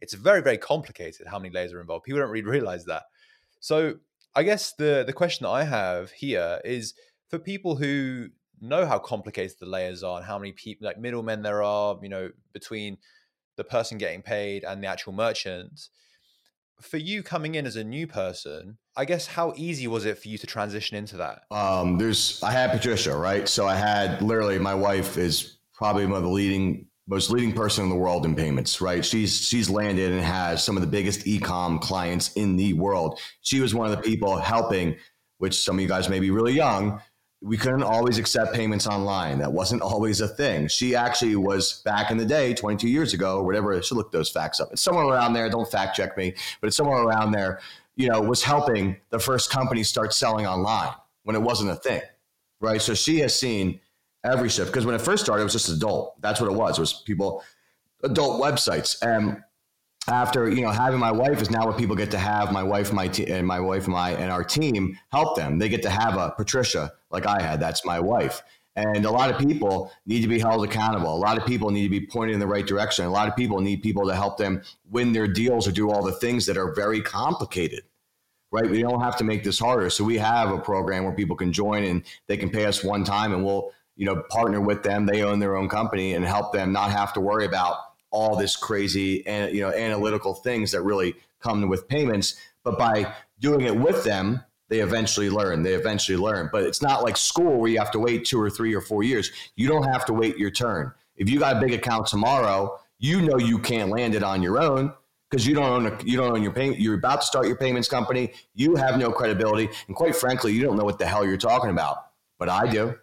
it's 0.00 0.14
very 0.14 0.42
very 0.42 0.58
complicated 0.58 1.26
how 1.26 1.38
many 1.38 1.52
layers 1.54 1.72
are 1.72 1.80
involved. 1.80 2.04
People 2.04 2.20
don't 2.20 2.30
really 2.30 2.46
realize 2.46 2.84
that. 2.84 3.04
So, 3.60 3.94
I 4.34 4.42
guess 4.42 4.74
the 4.74 5.02
the 5.06 5.12
question 5.14 5.44
that 5.44 5.50
I 5.50 5.64
have 5.64 6.10
here 6.10 6.60
is 6.64 6.94
for 7.28 7.38
people 7.38 7.76
who 7.76 8.28
know 8.60 8.86
how 8.86 8.98
complicated 8.98 9.56
the 9.58 9.66
layers 9.66 10.02
are 10.02 10.18
and 10.18 10.26
how 10.26 10.38
many 10.38 10.52
people 10.52 10.86
like 10.86 10.98
middlemen 10.98 11.42
there 11.42 11.62
are, 11.62 11.98
you 12.02 12.08
know, 12.08 12.30
between 12.52 12.98
the 13.56 13.64
person 13.64 13.98
getting 13.98 14.22
paid 14.22 14.64
and 14.64 14.82
the 14.82 14.86
actual 14.86 15.12
merchant. 15.12 15.88
For 16.82 16.96
you 16.96 17.22
coming 17.22 17.54
in 17.54 17.66
as 17.66 17.76
a 17.76 17.84
new 17.84 18.06
person, 18.06 18.78
I 18.96 19.04
guess 19.04 19.26
how 19.26 19.54
easy 19.56 19.86
was 19.86 20.04
it 20.04 20.18
for 20.18 20.28
you 20.28 20.38
to 20.38 20.46
transition 20.46 20.96
into 20.96 21.16
that? 21.18 21.42
Um, 21.50 21.96
there's 21.96 22.42
I 22.42 22.50
had 22.50 22.70
Patricia, 22.70 23.16
right? 23.16 23.48
So 23.48 23.66
I 23.66 23.74
had 23.74 24.20
literally 24.20 24.58
my 24.58 24.74
wife 24.74 25.16
is 25.16 25.58
probably 25.74 26.06
one 26.06 26.16
of 26.16 26.22
the 26.22 26.28
leading 26.28 26.86
most 27.08 27.30
leading 27.30 27.52
person 27.52 27.84
in 27.84 27.90
the 27.90 27.96
world 27.96 28.24
in 28.24 28.34
payments, 28.34 28.80
right? 28.80 29.04
She's 29.04 29.40
she's 29.40 29.68
landed 29.68 30.12
and 30.12 30.20
has 30.20 30.62
some 30.62 30.76
of 30.76 30.80
the 30.80 30.86
biggest 30.86 31.26
e-com 31.26 31.78
clients 31.78 32.32
in 32.34 32.56
the 32.56 32.72
world. 32.74 33.18
She 33.40 33.60
was 33.60 33.74
one 33.74 33.90
of 33.90 33.96
the 33.96 34.02
people 34.02 34.38
helping, 34.38 34.96
which 35.38 35.62
some 35.62 35.76
of 35.76 35.82
you 35.82 35.88
guys 35.88 36.08
may 36.08 36.20
be 36.20 36.30
really 36.30 36.52
young. 36.52 37.00
We 37.42 37.56
couldn't 37.56 37.82
always 37.82 38.18
accept 38.18 38.54
payments 38.54 38.86
online. 38.86 39.38
That 39.40 39.52
wasn't 39.52 39.82
always 39.82 40.20
a 40.20 40.28
thing. 40.28 40.68
She 40.68 40.94
actually 40.94 41.34
was 41.34 41.82
back 41.84 42.12
in 42.12 42.16
the 42.16 42.24
day, 42.24 42.54
22 42.54 42.88
years 42.88 43.14
ago, 43.14 43.38
or 43.38 43.44
whatever. 43.44 43.74
I 43.74 43.80
should 43.80 43.96
look 43.96 44.12
those 44.12 44.30
facts 44.30 44.60
up. 44.60 44.68
It's 44.70 44.82
somewhere 44.82 45.06
around 45.06 45.32
there. 45.32 45.50
Don't 45.50 45.70
fact 45.70 45.96
check 45.96 46.16
me, 46.16 46.34
but 46.60 46.68
it's 46.68 46.76
somewhere 46.76 47.02
around 47.02 47.32
there. 47.32 47.60
You 47.96 48.08
know, 48.08 48.20
was 48.22 48.42
helping 48.42 48.96
the 49.10 49.18
first 49.18 49.50
company 49.50 49.82
start 49.82 50.14
selling 50.14 50.46
online 50.46 50.94
when 51.24 51.36
it 51.36 51.42
wasn't 51.42 51.70
a 51.70 51.76
thing, 51.76 52.00
right? 52.60 52.80
So 52.80 52.94
she 52.94 53.18
has 53.18 53.38
seen 53.38 53.80
every 54.24 54.48
shift 54.48 54.70
because 54.70 54.86
when 54.86 54.94
it 54.94 55.00
first 55.00 55.24
started, 55.24 55.42
it 55.42 55.44
was 55.44 55.52
just 55.52 55.68
adult. 55.68 56.20
That's 56.20 56.40
what 56.40 56.50
it 56.50 56.56
was. 56.56 56.78
It 56.78 56.82
was 56.82 56.92
people, 56.92 57.42
adult 58.02 58.40
websites. 58.40 59.02
And 59.02 59.42
after 60.08 60.48
you 60.50 60.62
know 60.62 60.70
having 60.70 60.98
my 60.98 61.12
wife 61.12 61.40
is 61.40 61.50
now 61.50 61.66
what 61.66 61.78
people 61.78 61.94
get 61.94 62.10
to 62.10 62.18
have 62.18 62.52
my 62.52 62.62
wife 62.62 62.92
my 62.92 63.06
te- 63.08 63.30
and 63.30 63.46
my 63.46 63.60
wife 63.60 63.84
and 63.84 63.92
my 63.92 64.10
and 64.10 64.30
our 64.30 64.44
team 64.44 64.98
help 65.10 65.36
them. 65.36 65.58
They 65.58 65.68
get 65.68 65.82
to 65.82 65.90
have 65.90 66.16
a 66.16 66.30
patricia 66.36 66.92
like 67.10 67.26
i 67.26 67.40
had. 67.40 67.60
That's 67.60 67.84
my 67.84 68.00
wife. 68.00 68.42
And 68.74 69.04
a 69.04 69.10
lot 69.10 69.30
of 69.30 69.38
people 69.38 69.92
need 70.06 70.22
to 70.22 70.28
be 70.28 70.38
held 70.38 70.64
accountable. 70.64 71.14
A 71.14 71.18
lot 71.18 71.36
of 71.36 71.44
people 71.44 71.70
need 71.70 71.82
to 71.82 71.90
be 71.90 72.06
pointed 72.06 72.32
in 72.32 72.40
the 72.40 72.46
right 72.46 72.66
direction. 72.66 73.04
A 73.04 73.10
lot 73.10 73.28
of 73.28 73.36
people 73.36 73.60
need 73.60 73.82
people 73.82 74.06
to 74.06 74.14
help 74.14 74.38
them 74.38 74.62
win 74.90 75.12
their 75.12 75.28
deals 75.28 75.68
or 75.68 75.72
do 75.72 75.90
all 75.90 76.02
the 76.02 76.12
things 76.12 76.46
that 76.46 76.56
are 76.56 76.74
very 76.74 77.00
complicated 77.00 77.82
right? 78.54 78.68
We 78.68 78.82
don't 78.82 79.00
have 79.00 79.16
to 79.16 79.24
make 79.24 79.42
this 79.42 79.58
harder. 79.58 79.88
So 79.88 80.04
we 80.04 80.18
have 80.18 80.50
a 80.50 80.58
program 80.58 81.04
where 81.04 81.14
people 81.14 81.36
can 81.36 81.54
join 81.54 81.84
and 81.84 82.02
they 82.26 82.36
can 82.36 82.50
pay 82.50 82.66
us 82.66 82.84
one 82.84 83.02
time 83.02 83.32
and 83.32 83.42
we'll 83.42 83.72
you 83.96 84.06
know, 84.06 84.22
partner 84.30 84.60
with 84.60 84.82
them. 84.82 85.06
They 85.06 85.22
own 85.22 85.38
their 85.38 85.56
own 85.56 85.68
company 85.68 86.14
and 86.14 86.24
help 86.24 86.52
them 86.52 86.72
not 86.72 86.90
have 86.90 87.12
to 87.14 87.20
worry 87.20 87.44
about 87.44 87.76
all 88.12 88.36
this 88.36 88.56
crazy 88.56 89.26
and 89.26 89.52
you 89.52 89.62
know 89.62 89.72
analytical 89.72 90.34
things 90.34 90.70
that 90.70 90.82
really 90.82 91.14
come 91.40 91.68
with 91.68 91.88
payments. 91.88 92.36
But 92.62 92.78
by 92.78 93.12
doing 93.40 93.62
it 93.62 93.74
with 93.74 94.04
them, 94.04 94.42
they 94.68 94.80
eventually 94.80 95.28
learn. 95.28 95.62
They 95.62 95.74
eventually 95.74 96.16
learn. 96.16 96.48
But 96.52 96.62
it's 96.62 96.80
not 96.80 97.02
like 97.02 97.16
school 97.16 97.58
where 97.58 97.70
you 97.70 97.78
have 97.78 97.90
to 97.92 97.98
wait 97.98 98.24
two 98.24 98.40
or 98.40 98.48
three 98.48 98.74
or 98.74 98.80
four 98.80 99.02
years. 99.02 99.30
You 99.56 99.68
don't 99.68 99.82
have 99.84 100.04
to 100.06 100.12
wait 100.12 100.38
your 100.38 100.50
turn. 100.50 100.92
If 101.16 101.28
you 101.28 101.40
got 101.40 101.56
a 101.56 101.60
big 101.60 101.72
account 101.72 102.06
tomorrow, 102.06 102.78
you 102.98 103.20
know 103.20 103.38
you 103.38 103.58
can't 103.58 103.90
land 103.90 104.14
it 104.14 104.22
on 104.22 104.42
your 104.42 104.60
own 104.60 104.92
because 105.28 105.46
you 105.46 105.54
don't 105.54 105.68
own 105.68 105.86
a, 105.86 105.98
you 106.04 106.16
don't 106.16 106.32
own 106.32 106.42
your 106.42 106.52
payment. 106.52 106.80
You're 106.80 106.94
about 106.94 107.22
to 107.22 107.26
start 107.26 107.46
your 107.46 107.56
payments 107.56 107.88
company. 107.88 108.32
You 108.54 108.76
have 108.76 108.98
no 108.98 109.10
credibility, 109.10 109.68
and 109.88 109.96
quite 109.96 110.14
frankly, 110.14 110.52
you 110.52 110.62
don't 110.62 110.76
know 110.76 110.84
what 110.84 110.98
the 110.98 111.06
hell 111.06 111.24
you're 111.24 111.36
talking 111.36 111.70
about. 111.70 112.06
But 112.38 112.48
I 112.48 112.66
do. 112.66 112.94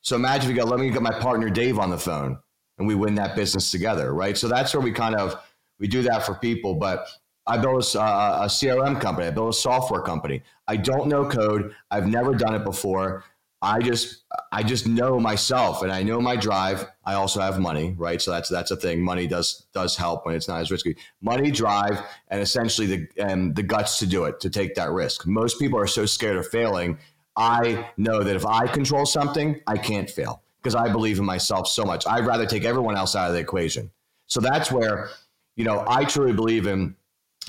So 0.00 0.16
imagine 0.16 0.50
if 0.50 0.56
you 0.56 0.62
got, 0.62 0.70
let 0.70 0.78
me 0.78 0.90
get 0.90 1.02
my 1.02 1.18
partner 1.18 1.50
Dave 1.50 1.78
on 1.78 1.90
the 1.90 1.98
phone 1.98 2.38
and 2.78 2.86
we 2.86 2.94
win 2.94 3.14
that 3.16 3.36
business 3.36 3.70
together, 3.70 4.12
right? 4.12 4.36
So 4.36 4.48
that's 4.48 4.74
where 4.74 4.80
we 4.80 4.92
kind 4.92 5.14
of, 5.14 5.40
we 5.78 5.88
do 5.88 6.02
that 6.02 6.24
for 6.24 6.34
people. 6.34 6.74
But 6.74 7.06
I 7.46 7.58
built 7.58 7.94
a, 7.94 8.00
uh, 8.00 8.04
uh, 8.04 8.38
a 8.42 8.46
CRM 8.46 9.00
company. 9.00 9.28
I 9.28 9.30
built 9.30 9.50
a 9.50 9.58
software 9.58 10.02
company. 10.02 10.42
I 10.66 10.76
don't 10.76 11.08
know 11.08 11.28
code. 11.28 11.74
I've 11.90 12.06
never 12.06 12.34
done 12.34 12.54
it 12.54 12.64
before. 12.64 13.24
I 13.62 13.80
just 13.80 14.24
I 14.52 14.62
just 14.62 14.86
know 14.86 15.18
myself 15.18 15.82
and 15.82 15.90
I 15.90 16.02
know 16.02 16.20
my 16.20 16.36
drive. 16.36 16.86
I 17.04 17.14
also 17.14 17.40
have 17.40 17.58
money, 17.58 17.94
right? 17.96 18.20
So 18.20 18.30
that's 18.30 18.50
that's 18.50 18.70
a 18.70 18.76
thing. 18.76 19.00
Money 19.00 19.26
does 19.26 19.66
does 19.72 19.96
help 19.96 20.26
when 20.26 20.34
it's 20.34 20.46
not 20.46 20.60
as 20.60 20.70
risky. 20.70 20.96
Money, 21.22 21.50
drive, 21.50 22.02
and 22.28 22.42
essentially 22.42 22.86
the 22.86 23.08
and 23.16 23.56
the 23.56 23.62
guts 23.62 23.98
to 24.00 24.06
do 24.06 24.24
it, 24.24 24.40
to 24.40 24.50
take 24.50 24.74
that 24.74 24.90
risk. 24.90 25.26
Most 25.26 25.58
people 25.58 25.80
are 25.80 25.86
so 25.86 26.04
scared 26.04 26.36
of 26.36 26.46
failing 26.46 26.98
I 27.36 27.90
know 27.96 28.22
that 28.22 28.34
if 28.34 28.46
I 28.46 28.66
control 28.66 29.04
something, 29.04 29.60
I 29.66 29.76
can't 29.76 30.08
fail 30.08 30.42
because 30.66 30.74
I 30.74 30.90
believe 30.90 31.20
in 31.20 31.24
myself 31.24 31.68
so 31.68 31.84
much. 31.84 32.08
I'd 32.08 32.26
rather 32.26 32.44
take 32.44 32.64
everyone 32.64 32.96
else 32.96 33.14
out 33.14 33.28
of 33.28 33.34
the 33.34 33.38
equation. 33.38 33.88
So 34.26 34.40
that's 34.40 34.72
where, 34.72 35.10
you 35.54 35.64
know, 35.64 35.84
I 35.86 36.02
truly 36.04 36.32
believe 36.32 36.66
in. 36.66 36.96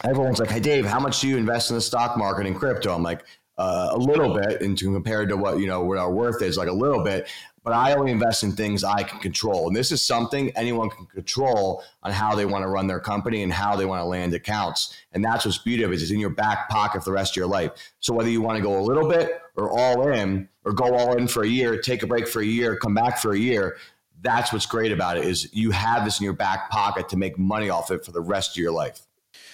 Everyone's 0.03 0.39
like, 0.39 0.51
"Hey, 0.51 0.59
Dave, 0.59 0.85
how 0.85 0.99
much 0.99 1.21
do 1.21 1.27
you 1.27 1.35
invest 1.35 1.71
in 1.71 1.75
the 1.75 1.81
stock 1.81 2.15
market 2.15 2.45
and 2.45 2.55
crypto?" 2.55 2.93
I'm 2.93 3.01
like, 3.01 3.25
uh, 3.57 3.89
a 3.93 3.97
little 3.97 4.35
bit, 4.35 4.61
into 4.61 4.93
compared 4.93 5.29
to 5.29 5.37
what 5.37 5.57
you 5.57 5.65
know 5.65 5.81
what 5.81 5.97
our 5.97 6.11
worth 6.11 6.43
is, 6.43 6.57
like 6.57 6.67
a 6.67 6.73
little 6.73 7.03
bit 7.03 7.27
but 7.67 7.75
I 7.75 7.95
only 7.95 8.13
invest 8.13 8.43
in 8.43 8.53
things 8.53 8.85
I 8.85 9.03
can 9.03 9.19
control. 9.19 9.67
And 9.67 9.75
this 9.75 9.91
is 9.91 10.01
something 10.01 10.51
anyone 10.55 10.89
can 10.89 11.05
control 11.05 11.83
on 12.01 12.13
how 12.13 12.33
they 12.33 12.45
want 12.45 12.63
to 12.63 12.69
run 12.69 12.87
their 12.87 13.01
company 13.01 13.43
and 13.43 13.51
how 13.51 13.75
they 13.75 13.83
want 13.83 13.99
to 13.99 14.05
land 14.05 14.33
accounts. 14.33 14.95
And 15.11 15.21
that's 15.21 15.43
what's 15.43 15.57
beautiful 15.57 15.93
is 15.93 16.01
it's 16.01 16.09
in 16.09 16.17
your 16.21 16.29
back 16.29 16.69
pocket 16.69 17.03
for 17.03 17.09
the 17.09 17.13
rest 17.13 17.33
of 17.33 17.35
your 17.35 17.47
life. 17.47 17.71
So 17.99 18.13
whether 18.13 18.29
you 18.29 18.39
want 18.41 18.55
to 18.55 18.63
go 18.63 18.79
a 18.79 18.79
little 18.79 19.09
bit 19.09 19.41
or 19.57 19.69
all 19.69 20.07
in 20.13 20.47
or 20.67 20.73
go 20.73 20.93
all 20.95 21.15
in 21.15 21.29
for 21.29 21.43
a 21.43 21.47
year, 21.47 21.79
take 21.79 22.03
a 22.03 22.07
break 22.07 22.27
for 22.27 22.41
a 22.41 22.45
year, 22.45 22.75
come 22.75 22.93
back 22.93 23.17
for 23.19 23.31
a 23.31 23.39
year, 23.39 23.77
that's 24.21 24.51
what's 24.51 24.65
great 24.65 24.91
about 24.91 25.17
it 25.17 25.23
is 25.23 25.49
you 25.53 25.71
have 25.71 26.03
this 26.03 26.19
in 26.19 26.25
your 26.25 26.33
back 26.33 26.69
pocket 26.69 27.07
to 27.07 27.15
make 27.15 27.39
money 27.39 27.69
off 27.69 27.89
it 27.89 28.03
for 28.03 28.11
the 28.11 28.19
rest 28.19 28.51
of 28.51 28.57
your 28.57 28.73
life. 28.73 29.07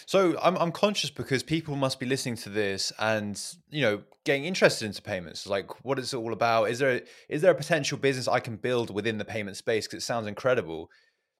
So 0.07 0.37
I'm 0.41 0.57
I'm 0.57 0.71
conscious 0.71 1.11
because 1.11 1.43
people 1.43 1.75
must 1.75 1.99
be 1.99 2.07
listening 2.07 2.35
to 2.37 2.49
this 2.49 2.91
and 2.97 3.39
you 3.69 3.81
know 3.81 4.01
getting 4.25 4.45
interested 4.45 4.85
into 4.85 5.01
payments. 5.01 5.45
Like, 5.45 5.85
what 5.85 5.99
is 5.99 6.13
it 6.13 6.17
all 6.17 6.33
about? 6.33 6.71
Is 6.71 6.79
there 6.79 7.01
is 7.29 7.41
there 7.41 7.51
a 7.51 7.55
potential 7.55 7.97
business 7.97 8.27
I 8.27 8.39
can 8.39 8.55
build 8.55 8.89
within 8.89 9.19
the 9.19 9.25
payment 9.25 9.55
space? 9.55 9.85
Because 9.85 10.03
it 10.03 10.05
sounds 10.05 10.25
incredible. 10.25 10.89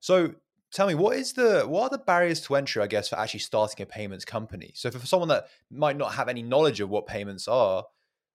So 0.02 0.36
tell 0.72 0.88
me, 0.88 0.94
what 0.94 1.18
is 1.18 1.34
the 1.34 1.64
what 1.64 1.84
are 1.84 1.90
the 1.90 2.04
barriers 2.04 2.42
to 2.42 2.56
entry? 2.56 2.84
I 2.84 2.88
guess 2.88 3.10
for 3.10 3.18
actually 3.18 3.42
starting 3.42 3.82
a 3.82 3.86
payments 3.86 4.24
company. 4.24 4.72
So 4.76 4.92
for, 4.92 5.00
for 5.00 5.08
someone 5.08 5.30
that 5.30 5.48
might 5.72 5.98
not 5.98 6.14
have 6.14 6.30
any 6.30 6.44
knowledge 6.44 6.80
of 6.80 6.90
what 6.90 7.08
payments 7.08 7.48
are, 7.48 7.86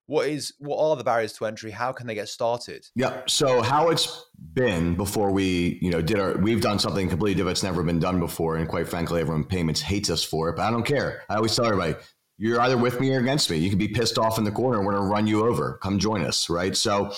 what 0.09 0.27
is 0.27 0.51
what 0.57 0.83
are 0.83 0.95
the 0.95 1.03
barriers 1.03 1.33
to 1.33 1.45
entry? 1.45 1.69
How 1.69 1.91
can 1.91 2.07
they 2.07 2.15
get 2.15 2.29
started? 2.29 2.87
Yeah 2.95 3.21
so 3.27 3.61
how 3.61 3.89
it's 3.89 4.25
been 4.53 4.95
before 4.95 5.31
we 5.31 5.77
you 5.81 5.91
know 5.91 6.01
did 6.01 6.19
our 6.19 6.35
we've 6.37 6.61
done 6.61 6.79
something 6.79 7.07
completely 7.07 7.35
different 7.35 7.57
it's 7.57 7.63
never 7.63 7.83
been 7.83 7.99
done 7.99 8.19
before 8.19 8.55
and 8.55 8.67
quite 8.67 8.87
frankly 8.87 9.21
everyone 9.21 9.43
payments 9.43 9.81
hates 9.81 10.09
us 10.09 10.23
for 10.23 10.49
it 10.49 10.55
but 10.55 10.63
i 10.63 10.71
don't 10.71 10.85
care. 10.85 11.23
I 11.29 11.35
always 11.35 11.55
tell 11.55 11.65
everybody 11.65 11.95
you're 12.37 12.59
either 12.61 12.77
with 12.77 12.99
me 12.99 13.13
or 13.13 13.19
against 13.19 13.51
me. 13.51 13.57
You 13.57 13.69
can 13.69 13.77
be 13.77 13.89
pissed 13.89 14.17
off 14.17 14.37
in 14.37 14.45
the 14.45 14.51
corner. 14.51 14.79
We're 14.79 14.93
going 14.93 15.03
to 15.03 15.09
run 15.09 15.27
you 15.27 15.45
over. 15.45 15.77
Come 15.83 15.99
join 15.99 16.23
us 16.23 16.49
right? 16.49 16.75
So 16.75 17.13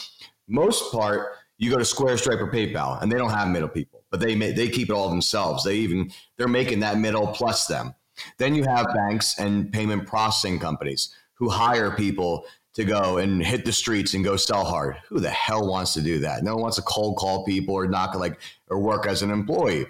most 0.49 0.91
part 0.91 1.29
you 1.57 1.69
go 1.69 1.77
to 1.77 1.85
square 1.85 2.17
stripe 2.17 2.39
or 2.39 2.51
paypal 2.51 3.01
and 3.01 3.09
they 3.09 3.17
don't 3.17 3.29
have 3.29 3.47
middle 3.47 3.69
people 3.69 4.03
but 4.11 4.19
they 4.19 4.35
they 4.35 4.67
keep 4.67 4.89
it 4.89 4.93
all 4.93 5.09
themselves. 5.09 5.63
They 5.63 5.77
even 5.77 6.11
they're 6.37 6.49
making 6.49 6.81
that 6.81 6.97
middle 6.97 7.27
plus 7.27 7.67
them. 7.67 7.95
Then 8.37 8.53
you 8.53 8.63
have 8.65 8.87
banks 8.93 9.39
and 9.39 9.71
payment 9.71 10.05
processing 10.07 10.59
companies 10.59 11.15
who 11.35 11.49
hire 11.49 11.89
people 11.89 12.45
to 12.73 12.85
go 12.85 13.17
and 13.17 13.43
hit 13.43 13.65
the 13.65 13.71
streets 13.71 14.13
and 14.13 14.23
go 14.23 14.35
sell 14.35 14.63
hard. 14.63 14.97
Who 15.09 15.19
the 15.19 15.29
hell 15.29 15.67
wants 15.67 15.93
to 15.95 16.01
do 16.01 16.19
that? 16.19 16.43
No 16.43 16.53
one 16.53 16.63
wants 16.63 16.77
to 16.77 16.83
cold 16.83 17.17
call 17.17 17.43
people 17.43 17.75
or 17.75 17.87
knock 17.87 18.15
like 18.15 18.39
or 18.69 18.79
work 18.79 19.05
as 19.07 19.21
an 19.21 19.31
employee. 19.31 19.85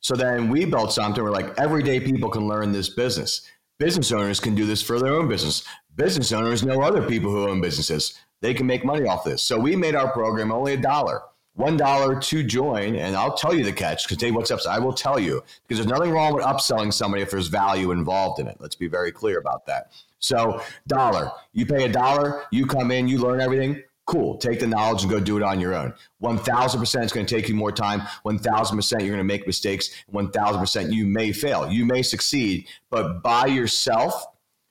So 0.00 0.14
then 0.14 0.48
we 0.48 0.64
built 0.64 0.92
something 0.92 1.22
where 1.22 1.32
like 1.32 1.58
everyday 1.58 2.00
people 2.00 2.30
can 2.30 2.48
learn 2.48 2.72
this 2.72 2.88
business. 2.88 3.42
Business 3.78 4.12
owners 4.12 4.40
can 4.40 4.54
do 4.54 4.66
this 4.66 4.82
for 4.82 4.98
their 4.98 5.14
own 5.14 5.28
business. 5.28 5.64
Business 5.94 6.32
owners 6.32 6.64
know 6.64 6.82
other 6.82 7.06
people 7.06 7.30
who 7.30 7.48
own 7.48 7.60
businesses. 7.60 8.18
They 8.40 8.54
can 8.54 8.66
make 8.66 8.84
money 8.84 9.06
off 9.06 9.24
this. 9.24 9.42
So 9.42 9.58
we 9.58 9.76
made 9.76 9.94
our 9.94 10.12
program 10.12 10.52
only 10.52 10.74
a 10.74 10.76
dollar. 10.76 11.22
One 11.56 11.78
dollar 11.78 12.20
to 12.20 12.42
join, 12.42 12.96
and 12.96 13.16
I'll 13.16 13.34
tell 13.34 13.54
you 13.54 13.64
the 13.64 13.72
catch 13.72 14.04
because 14.04 14.18
Dave, 14.18 14.34
what's 14.34 14.50
up? 14.50 14.60
I 14.68 14.78
will 14.78 14.92
tell 14.92 15.18
you 15.18 15.42
because 15.66 15.78
there's 15.78 15.90
nothing 15.90 16.12
wrong 16.12 16.34
with 16.34 16.44
upselling 16.44 16.92
somebody 16.92 17.22
if 17.22 17.30
there's 17.30 17.48
value 17.48 17.92
involved 17.92 18.40
in 18.40 18.46
it. 18.46 18.58
Let's 18.60 18.74
be 18.76 18.88
very 18.88 19.10
clear 19.10 19.38
about 19.38 19.64
that. 19.64 19.90
So, 20.18 20.60
dollar, 20.86 21.30
you 21.54 21.64
pay 21.64 21.84
a 21.84 21.88
dollar, 21.88 22.42
you 22.50 22.66
come 22.66 22.90
in, 22.90 23.08
you 23.08 23.18
learn 23.18 23.40
everything. 23.40 23.82
Cool. 24.04 24.36
Take 24.36 24.60
the 24.60 24.66
knowledge 24.66 25.02
and 25.02 25.10
go 25.10 25.18
do 25.18 25.38
it 25.38 25.42
on 25.42 25.58
your 25.58 25.74
own. 25.74 25.94
1000% 26.22 27.02
it's 27.02 27.12
going 27.12 27.26
to 27.26 27.34
take 27.34 27.48
you 27.48 27.54
more 27.54 27.72
time. 27.72 28.02
1000% 28.24 28.90
you're 29.00 29.08
going 29.08 29.16
to 29.16 29.24
make 29.24 29.46
mistakes. 29.46 29.90
1000% 30.12 30.92
you 30.92 31.06
may 31.06 31.32
fail. 31.32 31.70
You 31.70 31.86
may 31.86 32.02
succeed, 32.02 32.68
but 32.90 33.22
by 33.22 33.46
yourself, 33.46 34.26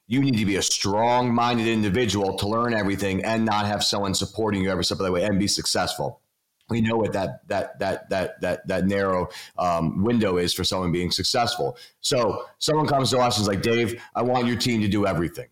you 0.07 0.21
need 0.21 0.37
to 0.37 0.45
be 0.45 0.57
a 0.57 0.61
strong 0.61 1.33
minded 1.33 1.67
individual 1.67 2.37
to 2.37 2.47
learn 2.47 2.75
everything 2.75 3.25
and 3.25 3.43
not 3.43 3.65
have 3.65 3.83
someone 3.83 4.13
supporting 4.13 4.61
you 4.61 4.69
every 4.69 4.85
step 4.85 4.99
of 4.99 5.05
the 5.05 5.11
way 5.11 5.23
and 5.23 5.39
be 5.39 5.47
successful. 5.47 6.21
We 6.69 6.81
know 6.81 6.97
what 6.97 7.13
that 7.13 7.47
that 7.47 7.77
that 7.79 8.09
that 8.09 8.41
that 8.41 8.67
that 8.67 8.85
narrow 8.85 9.29
um, 9.57 10.03
window 10.03 10.37
is 10.37 10.53
for 10.53 10.63
someone 10.63 10.91
being 10.91 11.11
successful. 11.11 11.77
So 12.01 12.45
someone 12.57 12.87
comes 12.87 13.11
to 13.11 13.19
us 13.19 13.37
and 13.37 13.43
is 13.43 13.47
like, 13.47 13.61
Dave, 13.61 14.01
I 14.15 14.23
want 14.23 14.47
your 14.47 14.55
team 14.57 14.81
to 14.81 14.87
do 14.87 15.05
everything. 15.05 15.47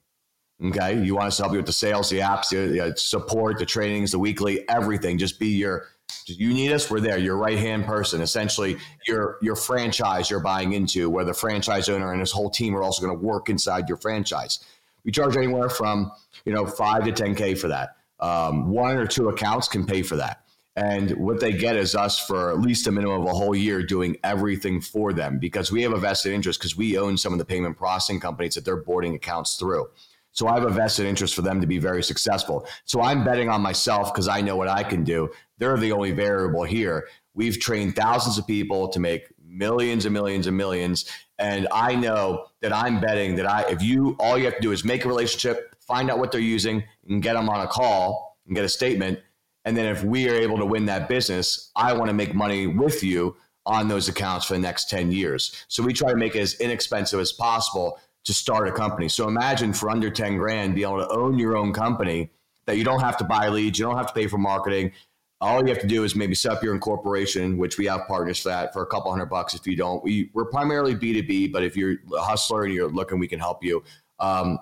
Okay. 0.63 1.03
You 1.03 1.15
want 1.15 1.27
us 1.27 1.37
to 1.37 1.43
help 1.43 1.53
you 1.53 1.59
with 1.59 1.65
the 1.65 1.73
sales, 1.73 2.09
the 2.09 2.19
apps, 2.19 2.49
the, 2.49 2.93
support, 2.95 3.59
the 3.59 3.65
trainings, 3.65 4.11
the 4.11 4.19
weekly, 4.19 4.67
everything. 4.69 5.17
Just 5.17 5.39
be 5.39 5.49
your, 5.49 5.87
you 6.25 6.53
need 6.53 6.71
us, 6.71 6.89
we're 6.89 7.01
there. 7.01 7.17
Your 7.17 7.37
right 7.37 7.57
hand 7.57 7.85
person, 7.85 8.21
essentially 8.21 8.77
your 9.07 9.39
your 9.41 9.55
franchise 9.55 10.29
you're 10.29 10.39
buying 10.39 10.73
into, 10.73 11.09
where 11.09 11.25
the 11.25 11.33
franchise 11.33 11.89
owner 11.89 12.11
and 12.11 12.19
his 12.21 12.31
whole 12.31 12.49
team 12.49 12.75
are 12.75 12.83
also 12.83 13.05
going 13.05 13.17
to 13.17 13.25
work 13.25 13.49
inside 13.49 13.89
your 13.89 13.97
franchise. 13.97 14.59
We 15.03 15.11
charge 15.11 15.35
anywhere 15.35 15.69
from 15.69 16.11
you 16.45 16.53
know 16.53 16.65
five 16.65 17.03
to 17.05 17.11
ten 17.11 17.35
k 17.35 17.55
for 17.55 17.67
that. 17.67 17.97
Um, 18.19 18.69
one 18.69 18.95
or 18.95 19.05
two 19.05 19.27
accounts 19.27 19.67
can 19.67 19.85
pay 19.85 20.01
for 20.01 20.15
that. 20.15 20.42
And 20.75 21.11
what 21.11 21.39
they 21.39 21.53
get 21.53 21.75
is 21.75 21.95
us 21.95 22.19
for 22.19 22.49
at 22.49 22.59
least 22.59 22.87
a 22.87 22.91
minimum 22.91 23.21
of 23.21 23.27
a 23.27 23.33
whole 23.33 23.55
year 23.55 23.83
doing 23.83 24.17
everything 24.23 24.81
for 24.81 25.13
them 25.13 25.37
because 25.37 25.71
we 25.71 25.83
have 25.83 25.93
a 25.93 25.99
vested 25.99 26.33
interest 26.33 26.59
because 26.59 26.75
we 26.75 26.97
own 26.97 27.15
some 27.15 27.31
of 27.31 27.39
the 27.39 27.45
payment 27.45 27.77
processing 27.77 28.19
companies 28.19 28.55
that 28.55 28.65
they're 28.65 28.77
boarding 28.77 29.13
accounts 29.13 29.57
through. 29.57 29.87
So 30.31 30.47
I 30.47 30.55
have 30.55 30.63
a 30.63 30.71
vested 30.71 31.05
interest 31.05 31.35
for 31.35 31.43
them 31.43 31.61
to 31.61 31.67
be 31.67 31.77
very 31.77 32.01
successful. 32.01 32.65
So 32.85 33.01
I'm 33.01 33.23
betting 33.23 33.49
on 33.49 33.61
myself 33.61 34.11
because 34.11 34.27
I 34.27 34.41
know 34.41 34.55
what 34.55 34.67
I 34.67 34.81
can 34.81 35.03
do. 35.03 35.29
They're 35.59 35.77
the 35.77 35.91
only 35.91 36.11
variable 36.11 36.63
here. 36.63 37.07
We've 37.35 37.59
trained 37.59 37.95
thousands 37.95 38.39
of 38.39 38.47
people 38.47 38.87
to 38.89 38.99
make 38.99 39.31
millions 39.45 40.05
and 40.05 40.13
millions 40.13 40.47
and 40.47 40.57
millions. 40.57 41.05
And 41.37 41.67
I 41.71 41.93
know 41.93 42.47
that 42.61 42.73
I'm 42.73 42.99
betting 42.99 43.35
that 43.35 43.45
I, 43.45 43.69
if 43.69 43.83
you, 43.83 44.15
all 44.19 44.39
you 44.39 44.45
have 44.45 44.55
to 44.55 44.61
do 44.61 44.71
is 44.71 44.83
make 44.83 45.05
a 45.05 45.07
relationship, 45.07 45.75
find 45.79 46.09
out 46.09 46.17
what 46.17 46.31
they're 46.31 46.41
using, 46.41 46.83
and 47.07 47.21
get 47.21 47.33
them 47.33 47.47
on 47.47 47.61
a 47.61 47.67
call 47.67 48.39
and 48.47 48.55
get 48.55 48.65
a 48.65 48.69
statement. 48.69 49.19
And 49.65 49.77
then 49.77 49.85
if 49.85 50.03
we 50.03 50.29
are 50.29 50.35
able 50.35 50.57
to 50.57 50.65
win 50.65 50.85
that 50.85 51.07
business, 51.07 51.71
I 51.75 51.93
want 51.93 52.07
to 52.07 52.13
make 52.13 52.35
money 52.35 52.67
with 52.67 53.03
you 53.03 53.35
on 53.65 53.87
those 53.87 54.09
accounts 54.09 54.45
for 54.45 54.53
the 54.53 54.59
next 54.59 54.89
10 54.89 55.11
years. 55.11 55.65
So 55.67 55.81
we 55.83 55.93
try 55.93 56.11
to 56.11 56.17
make 56.17 56.35
it 56.35 56.41
as 56.41 56.55
inexpensive 56.55 57.19
as 57.19 57.31
possible 57.31 57.99
to 58.25 58.33
start 58.33 58.67
a 58.67 58.71
company. 58.71 59.09
So 59.09 59.27
imagine 59.27 59.73
for 59.73 59.89
under 59.89 60.09
10 60.09 60.37
grand, 60.37 60.75
be 60.75 60.83
able 60.83 60.99
to 60.99 61.09
own 61.09 61.37
your 61.39 61.55
own 61.55 61.73
company 61.73 62.31
that 62.65 62.77
you 62.77 62.83
don't 62.83 63.01
have 63.01 63.17
to 63.17 63.23
buy 63.23 63.49
leads, 63.49 63.77
you 63.77 63.85
don't 63.85 63.97
have 63.97 64.07
to 64.07 64.13
pay 64.13 64.27
for 64.27 64.37
marketing. 64.37 64.91
All 65.41 65.61
you 65.61 65.67
have 65.67 65.81
to 65.81 65.87
do 65.87 66.05
is 66.05 66.15
maybe 66.15 66.35
set 66.35 66.53
up 66.53 66.63
your 66.63 66.73
incorporation, 66.73 67.57
which 67.57 67.77
we 67.77 67.85
have 67.87 68.07
partners 68.07 68.39
for 68.39 68.49
that 68.49 68.71
for 68.71 68.81
a 68.81 68.85
couple 68.85 69.11
hundred 69.11 69.25
bucks. 69.25 69.53
If 69.53 69.67
you 69.67 69.75
don't, 69.75 70.01
we, 70.01 70.29
we're 70.33 70.45
primarily 70.45 70.95
B2B, 70.95 71.51
but 71.51 71.63
if 71.63 71.75
you're 71.75 71.95
a 72.15 72.21
hustler 72.21 72.63
and 72.63 72.73
you're 72.73 72.89
looking, 72.89 73.19
we 73.19 73.27
can 73.27 73.39
help 73.39 73.61
you. 73.61 73.83
Um, 74.19 74.57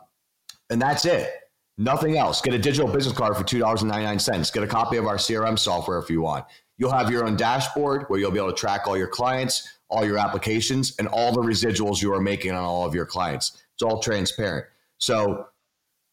and 0.72 0.82
that's 0.82 1.06
it. 1.06 1.41
Nothing 1.82 2.16
else. 2.16 2.42
Get 2.42 2.54
a 2.54 2.60
digital 2.60 2.88
business 2.88 3.18
card 3.18 3.36
for 3.36 3.44
$2.99. 3.44 4.54
Get 4.54 4.64
a 4.64 4.68
copy 4.68 4.98
of 4.98 5.08
our 5.08 5.16
CRM 5.16 5.58
software 5.58 5.98
if 5.98 6.12
you 6.12 6.22
want. 6.22 6.46
You'll 6.78 6.92
have 6.92 7.10
your 7.10 7.26
own 7.26 7.36
dashboard 7.36 8.06
where 8.08 8.20
you'll 8.20 8.30
be 8.30 8.38
able 8.38 8.52
to 8.52 8.56
track 8.56 8.86
all 8.86 8.96
your 8.96 9.08
clients, 9.08 9.68
all 9.90 10.06
your 10.06 10.20
applications 10.20 10.96
and 11.00 11.08
all 11.08 11.32
the 11.32 11.42
residuals 11.42 12.00
you 12.00 12.14
are 12.14 12.22
making 12.22 12.52
on 12.52 12.64
all 12.64 12.86
of 12.86 12.94
your 12.94 13.08
clients. 13.08 13.64
It's 13.74 13.82
all 13.82 14.00
transparent. 14.00 14.68
So 15.00 15.48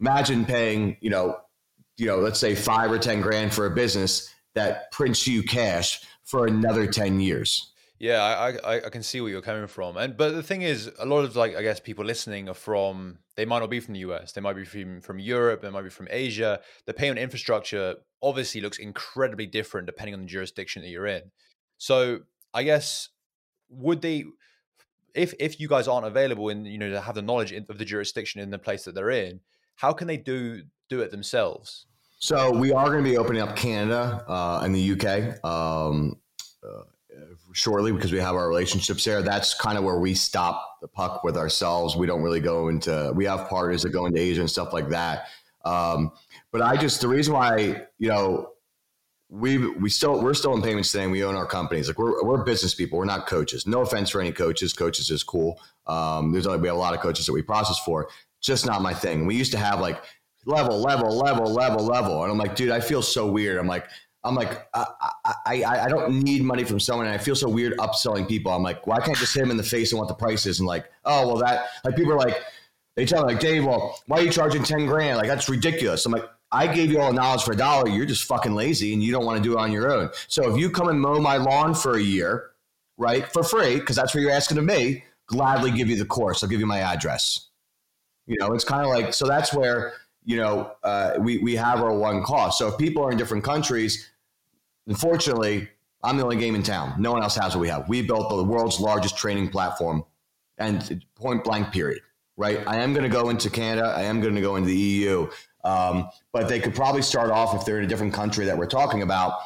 imagine 0.00 0.46
paying, 0.46 0.96
you 1.02 1.10
know, 1.10 1.38
you 1.98 2.06
know, 2.06 2.16
let's 2.16 2.40
say 2.40 2.54
five 2.54 2.90
or 2.90 2.98
10 2.98 3.20
grand 3.20 3.52
for 3.52 3.66
a 3.66 3.70
business 3.70 4.34
that 4.54 4.90
prints 4.90 5.26
you 5.26 5.42
cash 5.42 6.00
for 6.25 6.46
another 6.46 6.87
10 6.87 7.20
years. 7.20 7.72
Yeah, 7.99 8.23
I, 8.23 8.50
I, 8.50 8.87
I 8.87 8.88
can 8.90 9.02
see 9.02 9.21
where 9.21 9.28
you're 9.31 9.43
coming 9.43 9.67
from, 9.67 9.97
and 9.97 10.17
but 10.17 10.33
the 10.35 10.43
thing 10.43 10.62
is, 10.62 10.90
a 11.00 11.07
lot 11.07 11.25
of 11.25 11.35
like 11.35 11.57
I 11.57 11.62
guess 11.62 11.81
people 11.81 12.05
listening 12.05 12.49
are 12.49 12.55
from 12.55 13.19
they 13.37 13.45
might 13.45 13.59
not 13.59 13.71
be 13.71 13.81
from 13.81 13.95
the 13.95 14.00
US, 14.00 14.33
they 14.33 14.40
might 14.40 14.55
be 14.55 14.64
from 14.64 15.00
from 15.00 15.19
Europe, 15.19 15.62
they 15.62 15.71
might 15.71 15.83
be 15.83 15.90
from 15.90 16.07
Asia. 16.11 16.61
The 16.87 16.95
payment 16.95 17.19
infrastructure 17.19 17.97
obviously 18.23 18.61
looks 18.61 18.78
incredibly 18.78 19.47
different 19.47 19.87
depending 19.87 20.14
on 20.14 20.21
the 20.21 20.26
jurisdiction 20.26 20.83
that 20.83 20.88
you're 20.88 21.07
in. 21.07 21.23
So 21.76 22.21
I 22.55 22.62
guess 22.62 23.09
would 23.69 24.00
they 24.02 24.25
if 25.14 25.35
if 25.38 25.61
you 25.61 25.69
guys 25.69 25.88
aren't 25.88 26.07
available 26.07 26.49
in 26.49 26.64
you 26.64 26.78
know 26.78 26.90
to 26.90 27.00
have 27.00 27.14
the 27.14 27.23
knowledge 27.23 27.52
of 27.52 27.78
the 27.78 27.85
jurisdiction 27.85 28.40
in 28.40 28.50
the 28.50 28.59
place 28.59 28.85
that 28.85 28.95
they're 28.95 29.11
in 29.11 29.40
how 29.76 29.93
can 29.93 30.07
they 30.07 30.17
do 30.17 30.62
do 30.88 31.00
it 31.00 31.11
themselves 31.11 31.87
so 32.19 32.50
we 32.50 32.73
are 32.73 32.87
going 32.87 33.02
to 33.05 33.11
be 33.11 33.19
opening 33.19 33.43
up 33.43 33.57
canada 33.57 34.25
uh, 34.28 34.61
and 34.62 34.75
the 34.75 34.93
uk 34.93 35.45
um, 35.45 36.17
uh, 36.64 36.83
shortly 37.52 37.92
because 37.92 38.12
we 38.12 38.18
have 38.18 38.34
our 38.34 38.48
relationships 38.48 39.04
there 39.04 39.22
that's 39.22 39.54
kind 39.54 39.78
of 39.78 39.84
where 39.84 39.98
we 39.98 40.14
stop 40.14 40.78
the 40.80 40.88
puck 40.88 41.25
with 41.25 41.37
ourselves 41.37 41.96
we 41.96 42.06
don't 42.06 42.22
really 42.22 42.40
go 42.40 42.68
into 42.68 43.12
we 43.14 43.25
have 43.25 43.48
partners 43.48 43.82
that 43.82 43.90
go 43.90 44.06
into 44.06 44.20
asia 44.20 44.40
and 44.40 44.50
stuff 44.50 44.72
like 44.72 44.88
that 44.88 45.26
um, 45.64 46.12
but 46.52 46.62
i 46.62 46.76
just 46.76 47.00
the 47.00 47.08
reason 47.08 47.32
why 47.32 47.82
you 47.98 48.08
know 48.08 48.50
we 49.30 49.58
we 49.58 49.90
still 49.90 50.22
we're 50.22 50.34
still 50.34 50.54
in 50.54 50.62
payments 50.62 50.90
today. 50.90 51.06
We 51.06 51.22
own 51.22 51.34
our 51.34 51.46
companies. 51.46 51.88
Like 51.88 51.98
we're 51.98 52.25
we're 52.25 52.44
business 52.44 52.75
people. 52.75 52.98
We're 52.98 53.04
not 53.04 53.26
coaches. 53.26 53.66
No 53.66 53.82
offense 53.82 54.10
for 54.10 54.20
any 54.20 54.32
coaches. 54.32 54.72
Coaches 54.72 55.10
is 55.10 55.22
cool. 55.22 55.60
Um, 55.87 56.32
there's 56.32 56.46
only 56.46 56.60
we 56.60 56.68
have 56.68 56.76
a 56.76 56.80
lot 56.80 56.94
of 56.94 57.00
coaches 57.00 57.26
that 57.26 57.32
we 57.32 57.42
process 57.42 57.78
for. 57.78 58.08
Just 58.40 58.64
not 58.64 58.80
my 58.80 58.94
thing. 58.94 59.26
We 59.26 59.37
used 59.37 59.52
to 59.52 59.58
have 59.58 59.80
like 59.80 60.02
level, 60.46 60.80
level, 60.80 61.14
level, 61.14 61.52
level, 61.52 61.84
level, 61.84 62.22
and 62.22 62.32
I'm 62.32 62.38
like, 62.38 62.56
dude, 62.56 62.70
I 62.70 62.80
feel 62.80 63.02
so 63.02 63.26
weird. 63.30 63.58
I'm 63.58 63.66
like. 63.66 63.87
I'm 64.28 64.35
like, 64.35 64.68
I, 64.75 64.87
I, 65.47 65.85
I 65.85 65.88
don't 65.88 66.23
need 66.23 66.42
money 66.42 66.64
from 66.64 66.78
someone. 66.78 67.06
And 67.06 67.14
I 67.14 67.18
feel 67.18 67.35
so 67.35 67.49
weird 67.49 67.76
upselling 67.78 68.28
people. 68.28 68.52
I'm 68.52 68.62
like, 68.62 68.87
why 68.87 68.99
can't 68.99 69.16
I 69.16 69.20
just 69.20 69.35
hit 69.35 69.42
him 69.42 69.50
in 69.50 69.56
the 69.56 69.62
face 69.62 69.92
and 69.92 69.99
what 69.99 70.08
the 70.08 70.14
price 70.14 70.47
is? 70.47 70.61
And 70.61 70.66
like, 70.66 70.90
oh, 71.04 71.26
well, 71.26 71.37
that, 71.38 71.68
like, 71.85 71.97
people 71.97 72.12
are 72.12 72.18
like, 72.18 72.37
they 72.94 73.06
tell 73.06 73.25
me, 73.25 73.32
like, 73.32 73.40
Dave, 73.40 73.64
well, 73.64 73.99
why 74.06 74.18
are 74.18 74.23
you 74.23 74.30
charging 74.30 74.62
10 74.62 74.87
grand? 74.87 75.16
Like, 75.16 75.28
that's 75.28 75.49
ridiculous. 75.49 76.04
I'm 76.04 76.12
like, 76.12 76.28
I 76.50 76.66
gave 76.66 76.90
you 76.90 77.00
all 77.00 77.12
the 77.12 77.16
knowledge 77.16 77.42
for 77.42 77.52
a 77.52 77.56
dollar. 77.56 77.88
You're 77.88 78.06
just 78.06 78.25
fucking 78.25 78.54
lazy 78.54 78.92
and 78.92 79.02
you 79.02 79.12
don't 79.12 79.25
want 79.25 79.42
to 79.42 79.42
do 79.42 79.56
it 79.56 79.61
on 79.61 79.70
your 79.70 79.92
own. 79.92 80.11
So 80.28 80.52
if 80.52 80.58
you 80.58 80.70
come 80.70 80.88
and 80.88 81.00
mow 81.00 81.20
my 81.20 81.37
lawn 81.37 81.75
for 81.75 81.97
a 81.97 82.02
year, 82.02 82.50
right, 82.97 83.30
for 83.32 83.42
free, 83.42 83.76
because 83.76 83.97
that's 83.97 84.14
what 84.14 84.20
you're 84.20 84.30
asking 84.30 84.58
of 84.58 84.64
me, 84.64 85.04
gladly 85.26 85.70
give 85.70 85.88
you 85.88 85.97
the 85.97 86.06
course. 86.06 86.42
I'll 86.42 86.49
give 86.49 86.61
you 86.61 86.66
my 86.66 86.80
address. 86.80 87.49
You 88.26 88.37
know, 88.40 88.52
it's 88.52 88.64
kind 88.64 88.82
of 88.82 88.88
like, 88.88 89.14
so 89.14 89.26
that's 89.26 89.54
where, 89.54 89.94
you 90.25 90.37
know, 90.37 90.73
uh, 90.82 91.14
we, 91.18 91.38
we 91.38 91.54
have 91.56 91.80
our 91.80 91.94
one 91.94 92.23
cost. 92.23 92.58
So 92.58 92.68
if 92.68 92.78
people 92.78 93.04
are 93.04 93.11
in 93.11 93.16
different 93.16 93.44
countries, 93.44 94.11
unfortunately, 94.88 95.68
I'm 96.02 96.16
the 96.16 96.25
only 96.25 96.37
game 96.37 96.54
in 96.54 96.62
town. 96.62 96.95
No 96.99 97.12
one 97.12 97.23
else 97.23 97.37
has 97.37 97.54
what 97.54 97.61
we 97.61 97.68
have. 97.68 97.88
We 97.88 98.02
built 98.02 98.28
the 98.28 98.42
world's 98.42 98.80
largest 98.80 99.16
training 99.16 99.50
platform 99.50 100.04
and 100.59 101.04
point 101.14 101.45
blank 101.45 101.73
period, 101.73 102.00
right? 102.37 102.61
I 102.66 102.78
am 102.78 102.92
going 102.92 103.04
to 103.04 103.09
go 103.09 103.28
into 103.28 103.50
Canada. 103.50 103.95
I 103.97 104.02
am 104.02 104.21
going 104.21 104.35
to 104.35 104.40
go 104.40 104.57
into 104.57 104.68
the 104.68 104.76
EU. 104.76 105.28
Um, 105.64 106.09
but 106.33 106.49
they 106.49 106.61
could 106.61 106.75
probably 106.75 107.02
start 107.02 107.30
off 107.30 107.54
if 107.54 107.64
they're 107.64 107.78
in 107.78 107.85
a 107.85 107.88
different 107.88 108.14
country 108.14 108.47
that 108.47 108.57
we're 108.57 108.66
talking 108.66 109.02
about 109.02 109.40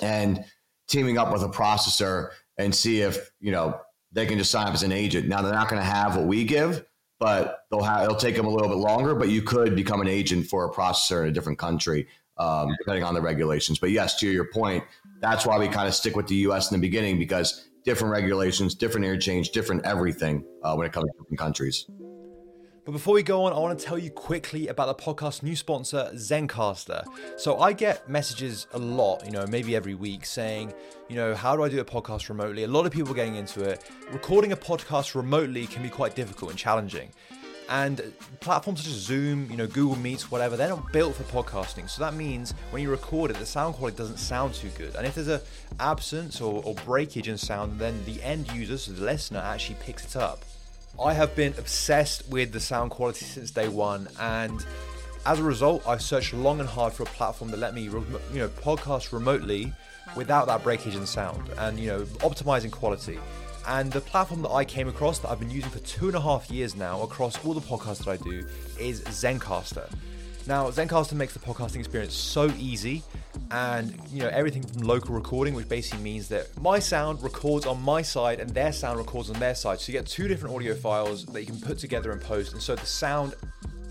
and 0.00 0.44
teaming 0.88 1.18
up 1.18 1.32
with 1.32 1.42
a 1.42 1.48
processor 1.48 2.30
and 2.56 2.74
see 2.74 3.00
if, 3.00 3.30
you 3.40 3.52
know, 3.52 3.80
they 4.12 4.24
can 4.24 4.38
just 4.38 4.50
sign 4.50 4.66
up 4.66 4.74
as 4.74 4.82
an 4.82 4.92
agent. 4.92 5.28
Now 5.28 5.42
they're 5.42 5.52
not 5.52 5.68
going 5.68 5.80
to 5.82 5.88
have 5.88 6.16
what 6.16 6.26
we 6.26 6.44
give, 6.44 6.84
but 7.18 7.64
they'll 7.70 7.82
have, 7.82 8.04
it'll 8.04 8.16
take 8.16 8.36
them 8.36 8.46
a 8.46 8.50
little 8.50 8.68
bit 8.68 8.78
longer, 8.78 9.14
but 9.14 9.28
you 9.28 9.42
could 9.42 9.74
become 9.74 10.00
an 10.00 10.08
agent 10.08 10.46
for 10.46 10.64
a 10.64 10.72
processor 10.72 11.22
in 11.22 11.28
a 11.28 11.32
different 11.32 11.58
country, 11.58 12.06
um, 12.38 12.74
depending 12.78 13.04
on 13.04 13.14
the 13.14 13.20
regulations. 13.20 13.78
But 13.78 13.90
yes, 13.90 14.18
to 14.20 14.28
your 14.28 14.46
point, 14.52 14.84
that's 15.20 15.46
why 15.46 15.58
we 15.58 15.68
kind 15.68 15.88
of 15.88 15.94
stick 15.94 16.16
with 16.16 16.28
the 16.28 16.36
U.S. 16.36 16.70
in 16.70 16.80
the 16.80 16.80
beginning 16.80 17.18
because 17.18 17.68
different 17.84 18.12
regulations, 18.12 18.74
different 18.74 19.06
interchange, 19.06 19.50
different 19.50 19.84
everything 19.84 20.44
uh, 20.62 20.74
when 20.74 20.86
it 20.86 20.92
comes 20.92 21.06
to 21.06 21.18
different 21.18 21.38
countries. 21.38 21.86
But 22.88 22.92
before 22.92 23.12
we 23.12 23.22
go 23.22 23.44
on, 23.44 23.52
I 23.52 23.58
want 23.58 23.78
to 23.78 23.84
tell 23.84 23.98
you 23.98 24.10
quickly 24.10 24.68
about 24.68 24.86
the 24.86 25.04
podcast's 25.04 25.42
new 25.42 25.54
sponsor, 25.54 26.10
Zencastr. 26.14 27.04
So 27.36 27.58
I 27.60 27.74
get 27.74 28.08
messages 28.08 28.66
a 28.72 28.78
lot, 28.78 29.26
you 29.26 29.30
know, 29.30 29.46
maybe 29.46 29.76
every 29.76 29.94
week 29.94 30.24
saying, 30.24 30.72
you 31.06 31.16
know, 31.16 31.34
how 31.34 31.54
do 31.54 31.62
I 31.62 31.68
do 31.68 31.80
a 31.80 31.84
podcast 31.84 32.30
remotely? 32.30 32.64
A 32.64 32.66
lot 32.66 32.86
of 32.86 32.92
people 32.92 33.12
getting 33.12 33.34
into 33.34 33.62
it. 33.62 33.84
Recording 34.10 34.52
a 34.52 34.56
podcast 34.56 35.14
remotely 35.14 35.66
can 35.66 35.82
be 35.82 35.90
quite 35.90 36.14
difficult 36.14 36.50
and 36.52 36.58
challenging. 36.58 37.10
And 37.68 38.12
platforms 38.40 38.80
such 38.80 38.88
as 38.88 38.98
Zoom, 38.98 39.50
you 39.50 39.56
know, 39.56 39.66
Google 39.66 39.96
Meets, 39.96 40.30
whatever, 40.30 40.56
they're 40.56 40.70
not 40.70 40.90
built 40.92 41.16
for 41.16 41.24
podcasting. 41.24 41.88
So 41.90 42.02
that 42.02 42.14
means 42.14 42.54
when 42.70 42.82
you 42.82 42.90
record 42.90 43.30
it, 43.30 43.36
the 43.36 43.46
sound 43.46 43.74
quality 43.74 43.96
doesn't 43.96 44.18
sound 44.18 44.54
too 44.54 44.70
good. 44.76 44.94
And 44.94 45.06
if 45.06 45.14
there's 45.14 45.28
a 45.28 45.42
absence 45.78 46.40
or, 46.40 46.62
or 46.64 46.74
breakage 46.86 47.28
in 47.28 47.36
sound, 47.36 47.78
then 47.78 48.02
the 48.06 48.22
end 48.22 48.50
user, 48.52 48.78
so 48.78 48.92
the 48.92 49.04
listener, 49.04 49.40
actually 49.40 49.76
picks 49.80 50.04
it 50.04 50.16
up. 50.16 50.44
I 51.02 51.12
have 51.12 51.36
been 51.36 51.54
obsessed 51.58 52.28
with 52.28 52.52
the 52.52 52.60
sound 52.60 52.90
quality 52.90 53.24
since 53.24 53.50
day 53.50 53.68
one, 53.68 54.08
and 54.18 54.64
as 55.26 55.38
a 55.38 55.44
result, 55.44 55.86
I've 55.86 56.02
searched 56.02 56.32
long 56.32 56.60
and 56.60 56.68
hard 56.68 56.92
for 56.92 57.02
a 57.02 57.06
platform 57.06 57.50
that 57.50 57.58
let 57.58 57.74
me, 57.74 57.82
you 57.82 58.18
know, 58.32 58.48
podcast 58.48 59.12
remotely 59.12 59.72
without 60.16 60.46
that 60.46 60.62
breakage 60.62 60.96
in 60.96 61.06
sound 61.06 61.48
and 61.58 61.78
you 61.78 61.88
know 61.88 62.00
optimizing 62.20 62.70
quality. 62.70 63.18
And 63.68 63.92
the 63.92 64.00
platform 64.00 64.40
that 64.42 64.50
I 64.50 64.64
came 64.64 64.88
across 64.88 65.18
that 65.18 65.28
I've 65.28 65.38
been 65.38 65.50
using 65.50 65.68
for 65.68 65.80
two 65.80 66.06
and 66.06 66.16
a 66.16 66.20
half 66.20 66.50
years 66.50 66.74
now 66.74 67.02
across 67.02 67.44
all 67.44 67.52
the 67.52 67.60
podcasts 67.60 67.98
that 67.98 68.08
I 68.08 68.16
do 68.16 68.46
is 68.80 69.02
Zencastr. 69.02 69.92
Now, 70.46 70.70
Zencastr 70.70 71.12
makes 71.12 71.34
the 71.34 71.38
podcasting 71.38 71.76
experience 71.76 72.14
so 72.14 72.50
easy, 72.58 73.02
and 73.50 73.94
you 74.10 74.22
know 74.22 74.28
everything 74.28 74.62
from 74.62 74.80
local 74.84 75.14
recording, 75.14 75.52
which 75.52 75.68
basically 75.68 76.02
means 76.02 76.28
that 76.28 76.46
my 76.62 76.78
sound 76.78 77.22
records 77.22 77.66
on 77.66 77.82
my 77.82 78.00
side 78.00 78.40
and 78.40 78.48
their 78.48 78.72
sound 78.72 78.96
records 78.96 79.28
on 79.28 79.38
their 79.38 79.54
side. 79.54 79.80
So 79.80 79.92
you 79.92 79.98
get 79.98 80.06
two 80.06 80.26
different 80.26 80.54
audio 80.54 80.74
files 80.74 81.26
that 81.26 81.40
you 81.42 81.46
can 81.46 81.60
put 81.60 81.78
together 81.78 82.12
and 82.12 82.22
post, 82.22 82.54
and 82.54 82.62
so 82.62 82.74
the 82.74 82.86
sound 82.86 83.34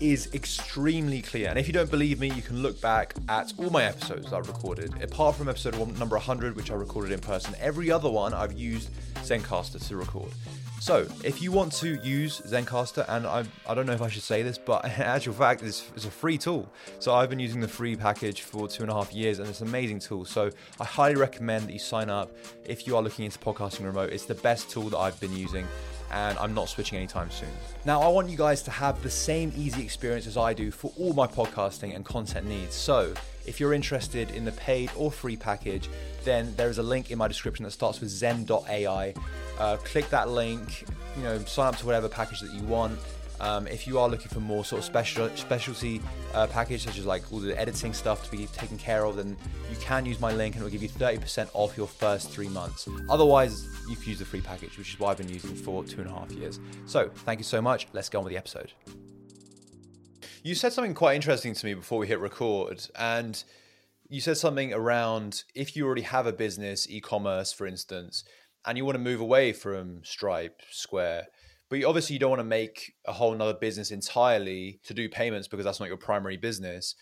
is 0.00 0.32
extremely 0.34 1.22
clear. 1.22 1.48
And 1.48 1.58
if 1.58 1.66
you 1.66 1.72
don't 1.72 1.90
believe 1.90 2.20
me, 2.20 2.30
you 2.30 2.42
can 2.42 2.62
look 2.62 2.80
back 2.80 3.14
at 3.28 3.52
all 3.58 3.70
my 3.70 3.84
episodes 3.84 4.32
I've 4.32 4.48
recorded. 4.48 5.02
Apart 5.02 5.36
from 5.36 5.48
episode 5.48 5.74
one, 5.76 5.96
number 5.98 6.16
100, 6.16 6.56
which 6.56 6.70
I 6.70 6.74
recorded 6.74 7.12
in 7.12 7.20
person, 7.20 7.54
every 7.60 7.90
other 7.90 8.10
one 8.10 8.34
I've 8.34 8.52
used 8.52 8.90
Zencastr 9.16 9.86
to 9.88 9.96
record. 9.96 10.32
So, 10.80 11.08
if 11.24 11.42
you 11.42 11.50
want 11.50 11.72
to 11.74 11.96
use 12.04 12.40
Zencastr, 12.40 13.04
and 13.08 13.26
I, 13.26 13.44
I 13.68 13.74
don't 13.74 13.84
know 13.84 13.92
if 13.92 14.00
I 14.00 14.08
should 14.08 14.22
say 14.22 14.42
this, 14.44 14.58
but 14.58 14.84
in 14.84 14.90
actual 14.90 15.34
fact, 15.34 15.62
it's, 15.62 15.90
it's 15.96 16.04
a 16.04 16.10
free 16.10 16.38
tool. 16.38 16.72
So, 17.00 17.14
I've 17.14 17.28
been 17.28 17.40
using 17.40 17.60
the 17.60 17.68
free 17.68 17.96
package 17.96 18.42
for 18.42 18.68
two 18.68 18.84
and 18.84 18.90
a 18.90 18.94
half 18.94 19.12
years, 19.12 19.40
and 19.40 19.48
it's 19.48 19.60
an 19.60 19.68
amazing 19.68 19.98
tool. 19.98 20.24
So, 20.24 20.50
I 20.78 20.84
highly 20.84 21.16
recommend 21.16 21.66
that 21.66 21.72
you 21.72 21.80
sign 21.80 22.10
up 22.10 22.30
if 22.64 22.86
you 22.86 22.96
are 22.96 23.02
looking 23.02 23.24
into 23.24 23.38
podcasting 23.40 23.86
remote. 23.86 24.12
It's 24.12 24.26
the 24.26 24.36
best 24.36 24.70
tool 24.70 24.88
that 24.90 24.98
I've 24.98 25.18
been 25.18 25.36
using 25.36 25.66
and 26.10 26.38
I'm 26.38 26.54
not 26.54 26.68
switching 26.68 26.98
anytime 26.98 27.30
soon. 27.30 27.48
Now, 27.84 28.00
I 28.00 28.08
want 28.08 28.28
you 28.30 28.36
guys 28.36 28.62
to 28.62 28.70
have 28.70 29.02
the 29.02 29.10
same 29.10 29.52
easy 29.56 29.82
experience 29.82 30.26
as 30.26 30.36
I 30.36 30.54
do 30.54 30.70
for 30.70 30.92
all 30.98 31.12
my 31.12 31.26
podcasting 31.26 31.94
and 31.94 32.04
content 32.04 32.46
needs. 32.46 32.74
So, 32.74 33.14
if 33.46 33.60
you're 33.60 33.72
interested 33.72 34.30
in 34.30 34.44
the 34.44 34.52
paid 34.52 34.90
or 34.96 35.10
free 35.10 35.36
package, 35.36 35.88
then 36.24 36.54
there 36.56 36.68
is 36.68 36.78
a 36.78 36.82
link 36.82 37.10
in 37.10 37.18
my 37.18 37.28
description 37.28 37.64
that 37.64 37.70
starts 37.70 38.00
with 38.00 38.10
zen.ai. 38.10 39.14
Uh, 39.58 39.76
click 39.78 40.08
that 40.10 40.28
link, 40.28 40.84
you 41.16 41.22
know, 41.22 41.38
sign 41.40 41.68
up 41.68 41.76
to 41.78 41.86
whatever 41.86 42.08
package 42.08 42.40
that 42.40 42.52
you 42.52 42.62
want 42.64 42.98
um, 43.40 43.66
if 43.66 43.86
you 43.86 43.98
are 43.98 44.08
looking 44.08 44.28
for 44.28 44.40
more 44.40 44.64
sort 44.64 44.80
of 44.80 44.84
special 44.84 45.28
specialty 45.36 46.00
uh, 46.34 46.46
package, 46.46 46.84
such 46.84 46.98
as 46.98 47.06
like 47.06 47.32
all 47.32 47.38
the 47.38 47.58
editing 47.58 47.92
stuff 47.92 48.24
to 48.24 48.30
be 48.30 48.46
taken 48.46 48.76
care 48.78 49.04
of, 49.04 49.16
then 49.16 49.36
you 49.70 49.76
can 49.80 50.04
use 50.04 50.20
my 50.20 50.32
link 50.32 50.54
and 50.54 50.62
it 50.62 50.64
will 50.64 50.72
give 50.72 50.82
you 50.82 50.88
30% 50.88 51.48
off 51.54 51.76
your 51.76 51.86
first 51.86 52.30
three 52.30 52.48
months. 52.48 52.88
Otherwise, 53.08 53.66
you 53.88 53.96
can 53.96 54.10
use 54.10 54.18
the 54.18 54.24
free 54.24 54.40
package, 54.40 54.76
which 54.78 54.94
is 54.94 55.00
what 55.00 55.10
I've 55.10 55.18
been 55.18 55.28
using 55.28 55.54
for 55.54 55.84
two 55.84 56.00
and 56.00 56.10
a 56.10 56.12
half 56.12 56.30
years. 56.32 56.60
So, 56.86 57.10
thank 57.24 57.38
you 57.38 57.44
so 57.44 57.62
much. 57.62 57.86
Let's 57.92 58.08
go 58.08 58.18
on 58.18 58.24
with 58.24 58.32
the 58.32 58.38
episode. 58.38 58.72
You 60.42 60.54
said 60.54 60.72
something 60.72 60.94
quite 60.94 61.16
interesting 61.16 61.54
to 61.54 61.66
me 61.66 61.74
before 61.74 61.98
we 61.98 62.06
hit 62.06 62.20
record, 62.20 62.86
and 62.96 63.42
you 64.08 64.20
said 64.20 64.36
something 64.36 64.72
around 64.72 65.44
if 65.54 65.76
you 65.76 65.84
already 65.84 66.02
have 66.02 66.26
a 66.26 66.32
business, 66.32 66.88
e 66.88 67.00
commerce, 67.00 67.52
for 67.52 67.66
instance, 67.66 68.24
and 68.64 68.78
you 68.78 68.84
want 68.84 68.96
to 68.96 69.02
move 69.02 69.20
away 69.20 69.52
from 69.52 70.02
Stripe, 70.04 70.62
Square 70.70 71.26
but 71.70 71.84
obviously, 71.84 72.14
you 72.14 72.20
don't 72.20 72.30
want 72.30 72.40
to 72.40 72.44
make 72.44 72.94
a 73.06 73.12
whole 73.12 73.34
nother 73.34 73.54
business 73.54 73.90
entirely 73.90 74.80
to 74.84 74.94
do 74.94 75.08
payments 75.08 75.48
because 75.48 75.64
that's 75.64 75.80
not 75.80 75.88
your 75.88 75.98
primary 75.98 76.36
business. 76.36 76.94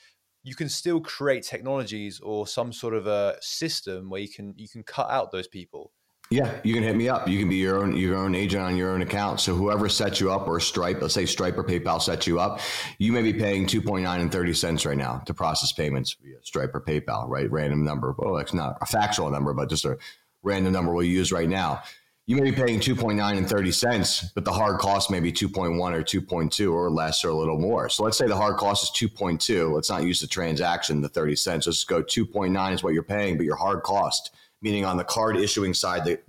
You 0.43 0.55
can 0.55 0.69
still 0.69 1.01
create 1.01 1.45
technologies 1.45 2.21
or 2.21 2.47
some 2.47 2.73
sort 2.73 2.95
of 2.95 3.07
a 3.07 3.37
system 3.41 4.11
where 4.11 4.21
you 4.21 4.29
can 4.29 4.55
you 4.57 4.69
can 4.69 4.83
cut 4.83 5.11
out 5.11 5.31
those 5.31 5.49
people. 5.49 5.93
Yeah, 6.29 6.53
you 6.65 6.75
can 6.75 6.83
hit 6.83 6.97
me 6.97 7.09
up. 7.09 7.29
You 7.29 7.39
can 7.39 7.49
be 7.49 7.57
your 7.57 7.81
own 7.81 7.97
your 7.97 8.17
own 8.17 8.35
agent 8.35 8.65
on 8.65 8.77
your 8.77 8.91
own 8.91 9.03
account. 9.03 9.39
So 9.39 9.55
whoever 9.55 9.89
sets 9.89 10.21
you 10.21 10.33
up 10.33 10.49
or 10.49 10.59
Stripe, 10.59 11.01
let's 11.01 11.15
say 11.15 11.27
Stripe 11.27 11.57
or 11.57 11.63
PayPal 11.63 12.03
sets 12.03 12.27
you 12.27 12.41
up, 12.41 12.61
you 12.99 13.13
may 13.13 13.23
be 13.23 13.33
paying 13.33 13.67
two 13.67 13.81
point 13.81 14.03
nine 14.03 14.21
and 14.21 14.33
thirty 14.33 14.53
cents 14.53 14.85
right 14.85 14.97
now 14.97 15.19
to 15.27 15.35
process 15.35 15.71
payments 15.73 16.17
via 16.21 16.39
Stripe 16.43 16.75
or 16.75 16.81
PayPal, 16.81 17.29
right? 17.29 17.49
Random 17.51 17.85
number. 17.85 18.15
Oh, 18.19 18.37
it's 18.39 18.55
not 18.55 18.79
a 18.81 18.87
factual 18.87 19.31
number, 19.31 19.55
but 19.55 19.69
just 19.69 19.85
a 19.85 19.97
random 20.43 20.73
number 20.73 20.93
we'll 20.93 21.05
use 21.05 21.31
right 21.31 21.49
now 21.49 21.83
you 22.27 22.35
may 22.35 22.51
be 22.51 22.53
paying 22.53 22.81
2.9 22.81 23.39
and 23.39 23.49
30 23.49 23.71
cents, 23.71 24.31
but 24.35 24.45
the 24.45 24.53
hard 24.53 24.81
cost 24.81 25.13
may 25.13 25.21
be 25.21 25.33
2.1 25.33 25.79
or 25.79 26.03
2.2 26.03 26.73
or 26.73 26.91
less 26.91 27.25
or 27.25 27.29
a 27.29 27.35
little 27.35 27.59
more. 27.59 27.89
So 27.89 28.03
let's 28.03 28.19
say 28.19 28.27
the 28.27 28.37
hard 28.37 28.57
cost 28.57 28.83
is 28.83 29.11
2.2. 29.11 29.73
Let's 29.73 29.89
not 29.89 30.03
use 30.03 30.21
the 30.21 30.27
transaction, 30.27 31.01
the 31.01 31.09
30 31.09 31.37
cents. 31.37 31.67
Let's 31.67 31.85
go 31.85 32.03
2.9 32.03 32.75
is 32.75 32.83
what 32.83 32.95
you're 32.95 33.05
paying, 33.05 33.37
but 33.37 33.47
your 33.47 33.55
hard 33.55 33.85
cost, 33.85 34.35
meaning 34.61 34.85
on 34.85 34.97
the 34.97 35.05
card 35.05 35.37
issuing 35.37 35.73
side, 35.73 36.05
the, 36.05 36.21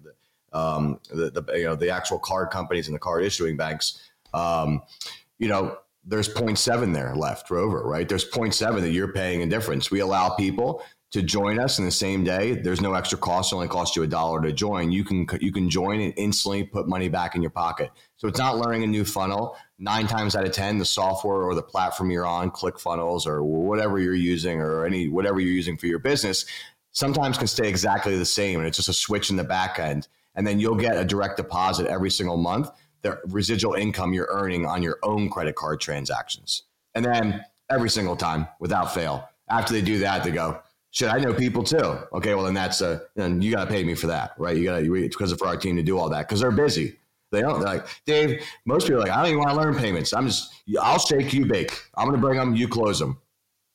um, 0.53 0.99
the, 1.09 1.31
the, 1.31 1.57
you 1.57 1.65
know, 1.65 1.75
the 1.75 1.89
actual 1.89 2.19
card 2.19 2.51
companies 2.51 2.87
and 2.87 2.93
the 2.93 2.99
card 2.99 3.23
issuing 3.23 3.57
banks, 3.57 3.99
um, 4.35 4.83
you 5.39 5.47
know, 5.47 5.79
there's 6.05 6.29
0.7 6.29 6.93
there 6.93 7.15
left 7.15 7.51
over, 7.51 7.83
right? 7.83 8.07
There's 8.07 8.29
0.7 8.29 8.81
that 8.81 8.91
you're 8.91 9.11
paying 9.11 9.41
in 9.41 9.49
difference. 9.49 9.89
We 9.89 9.99
allow 9.99 10.29
people 10.29 10.83
to 11.11 11.21
join 11.21 11.57
us 11.57 11.79
in 11.79 11.85
the 11.85 11.91
same 11.91 12.23
day. 12.23 12.53
There's 12.53 12.81
no 12.81 12.93
extra 12.93 13.17
cost; 13.17 13.51
it 13.51 13.55
only 13.55 13.67
costs 13.67 13.95
you 13.95 14.03
a 14.03 14.07
dollar 14.07 14.41
to 14.41 14.51
join. 14.51 14.91
You 14.91 15.03
can 15.03 15.25
you 15.39 15.51
can 15.51 15.69
join 15.69 16.01
and 16.01 16.13
instantly 16.17 16.63
put 16.63 16.87
money 16.87 17.07
back 17.07 17.35
in 17.35 17.41
your 17.41 17.51
pocket. 17.51 17.91
So 18.17 18.27
it's 18.27 18.39
not 18.39 18.57
learning 18.57 18.83
a 18.83 18.87
new 18.87 19.05
funnel. 19.05 19.55
Nine 19.79 20.07
times 20.07 20.35
out 20.35 20.45
of 20.45 20.51
ten, 20.51 20.77
the 20.77 20.85
software 20.85 21.43
or 21.43 21.55
the 21.55 21.63
platform 21.63 22.11
you're 22.11 22.25
on, 22.25 22.51
ClickFunnels 22.51 23.25
or 23.25 23.43
whatever 23.43 23.99
you're 23.99 24.15
using, 24.15 24.59
or 24.59 24.85
any 24.85 25.07
whatever 25.07 25.39
you're 25.39 25.53
using 25.53 25.77
for 25.77 25.87
your 25.87 25.99
business, 25.99 26.45
sometimes 26.91 27.37
can 27.37 27.47
stay 27.47 27.69
exactly 27.69 28.17
the 28.17 28.25
same, 28.25 28.59
and 28.59 28.67
it's 28.67 28.77
just 28.77 28.89
a 28.89 28.93
switch 28.93 29.29
in 29.29 29.37
the 29.37 29.43
back 29.43 29.79
end, 29.79 30.07
and 30.35 30.45
then 30.45 30.59
you'll 30.59 30.75
get 30.75 30.97
a 30.97 31.05
direct 31.05 31.37
deposit 31.37 31.87
every 31.87 32.11
single 32.11 32.37
month. 32.37 32.69
The 33.03 33.19
residual 33.27 33.75
income 33.75 34.13
you're 34.13 34.27
earning 34.29 34.65
on 34.65 34.83
your 34.83 34.97
own 35.03 35.29
credit 35.29 35.55
card 35.55 35.79
transactions, 35.79 36.63
and 36.95 37.05
then 37.05 37.45
every 37.69 37.89
single 37.89 38.15
time 38.15 38.47
without 38.59 38.93
fail. 38.93 39.29
After 39.49 39.73
they 39.73 39.81
do 39.81 39.99
that, 39.99 40.23
they 40.23 40.31
go, 40.31 40.61
Shit, 40.97 41.13
I 41.13 41.19
know 41.19 41.31
people 41.31 41.61
too. 41.61 41.99
Okay, 42.11 42.33
well 42.33 42.45
then 42.45 42.55
that's 42.55 42.81
a 42.81 43.03
then 43.13 43.39
you 43.39 43.51
got 43.51 43.65
to 43.65 43.69
pay 43.69 43.83
me 43.83 43.93
for 43.93 44.07
that, 44.07 44.31
right? 44.39 44.57
You 44.57 44.63
got 44.63 44.79
to 44.79 44.89
because 44.89 45.31
for 45.33 45.45
our 45.45 45.55
team 45.55 45.75
to 45.75 45.83
do 45.83 45.95
all 45.95 46.09
that 46.09 46.27
because 46.27 46.39
they're 46.39 46.49
busy. 46.49 46.97
They 47.31 47.41
don't. 47.41 47.59
They're 47.59 47.75
like 47.75 47.87
Dave. 48.07 48.43
Most 48.65 48.87
people 48.87 49.03
are 49.03 49.05
like 49.05 49.11
I 49.11 49.17
don't 49.17 49.27
even 49.27 49.37
want 49.37 49.51
to 49.51 49.57
learn 49.57 49.75
payments. 49.75 50.11
I'm 50.11 50.25
just 50.25 50.55
I'll 50.81 50.97
shake 50.97 51.33
you 51.33 51.45
bake. 51.45 51.79
I'm 51.95 52.07
going 52.07 52.19
to 52.19 52.21
bring 52.25 52.39
them. 52.39 52.55
You 52.55 52.67
close 52.67 52.97
them. 52.97 53.19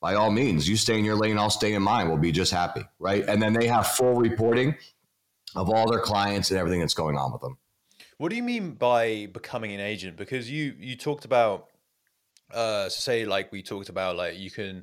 By 0.01 0.17
all 0.17 0.33
means, 0.33 0.69
you 0.69 0.77
stay 0.77 0.99
in 0.99 1.05
your 1.05 1.15
lane. 1.15 1.39
I'll 1.39 1.49
stay 1.49 1.75
in 1.75 1.83
mine. 1.85 2.09
We'll 2.09 2.19
be 2.19 2.33
just 2.33 2.51
happy, 2.51 2.83
right? 2.99 3.25
And 3.29 3.41
then 3.41 3.53
they 3.53 3.69
have 3.69 3.87
full 3.87 4.15
reporting 4.15 4.75
of 5.55 5.71
all 5.71 5.89
their 5.89 6.01
clients 6.01 6.51
and 6.51 6.59
everything 6.59 6.81
that's 6.81 6.95
going 6.95 7.17
on 7.17 7.31
with 7.31 7.41
them. 7.41 7.57
What 8.19 8.31
do 8.31 8.37
you 8.37 8.43
mean 8.43 8.73
by 8.73 9.27
becoming 9.27 9.73
an 9.73 9.79
agent? 9.79 10.17
Because 10.17 10.51
you 10.51 10.75
you 10.77 10.97
talked 10.97 11.25
about 11.25 11.69
uh 12.53 12.89
say 12.89 13.27
like 13.27 13.53
we 13.53 13.63
talked 13.63 13.91
about 13.91 14.17
like 14.17 14.37
you 14.37 14.51
can 14.51 14.83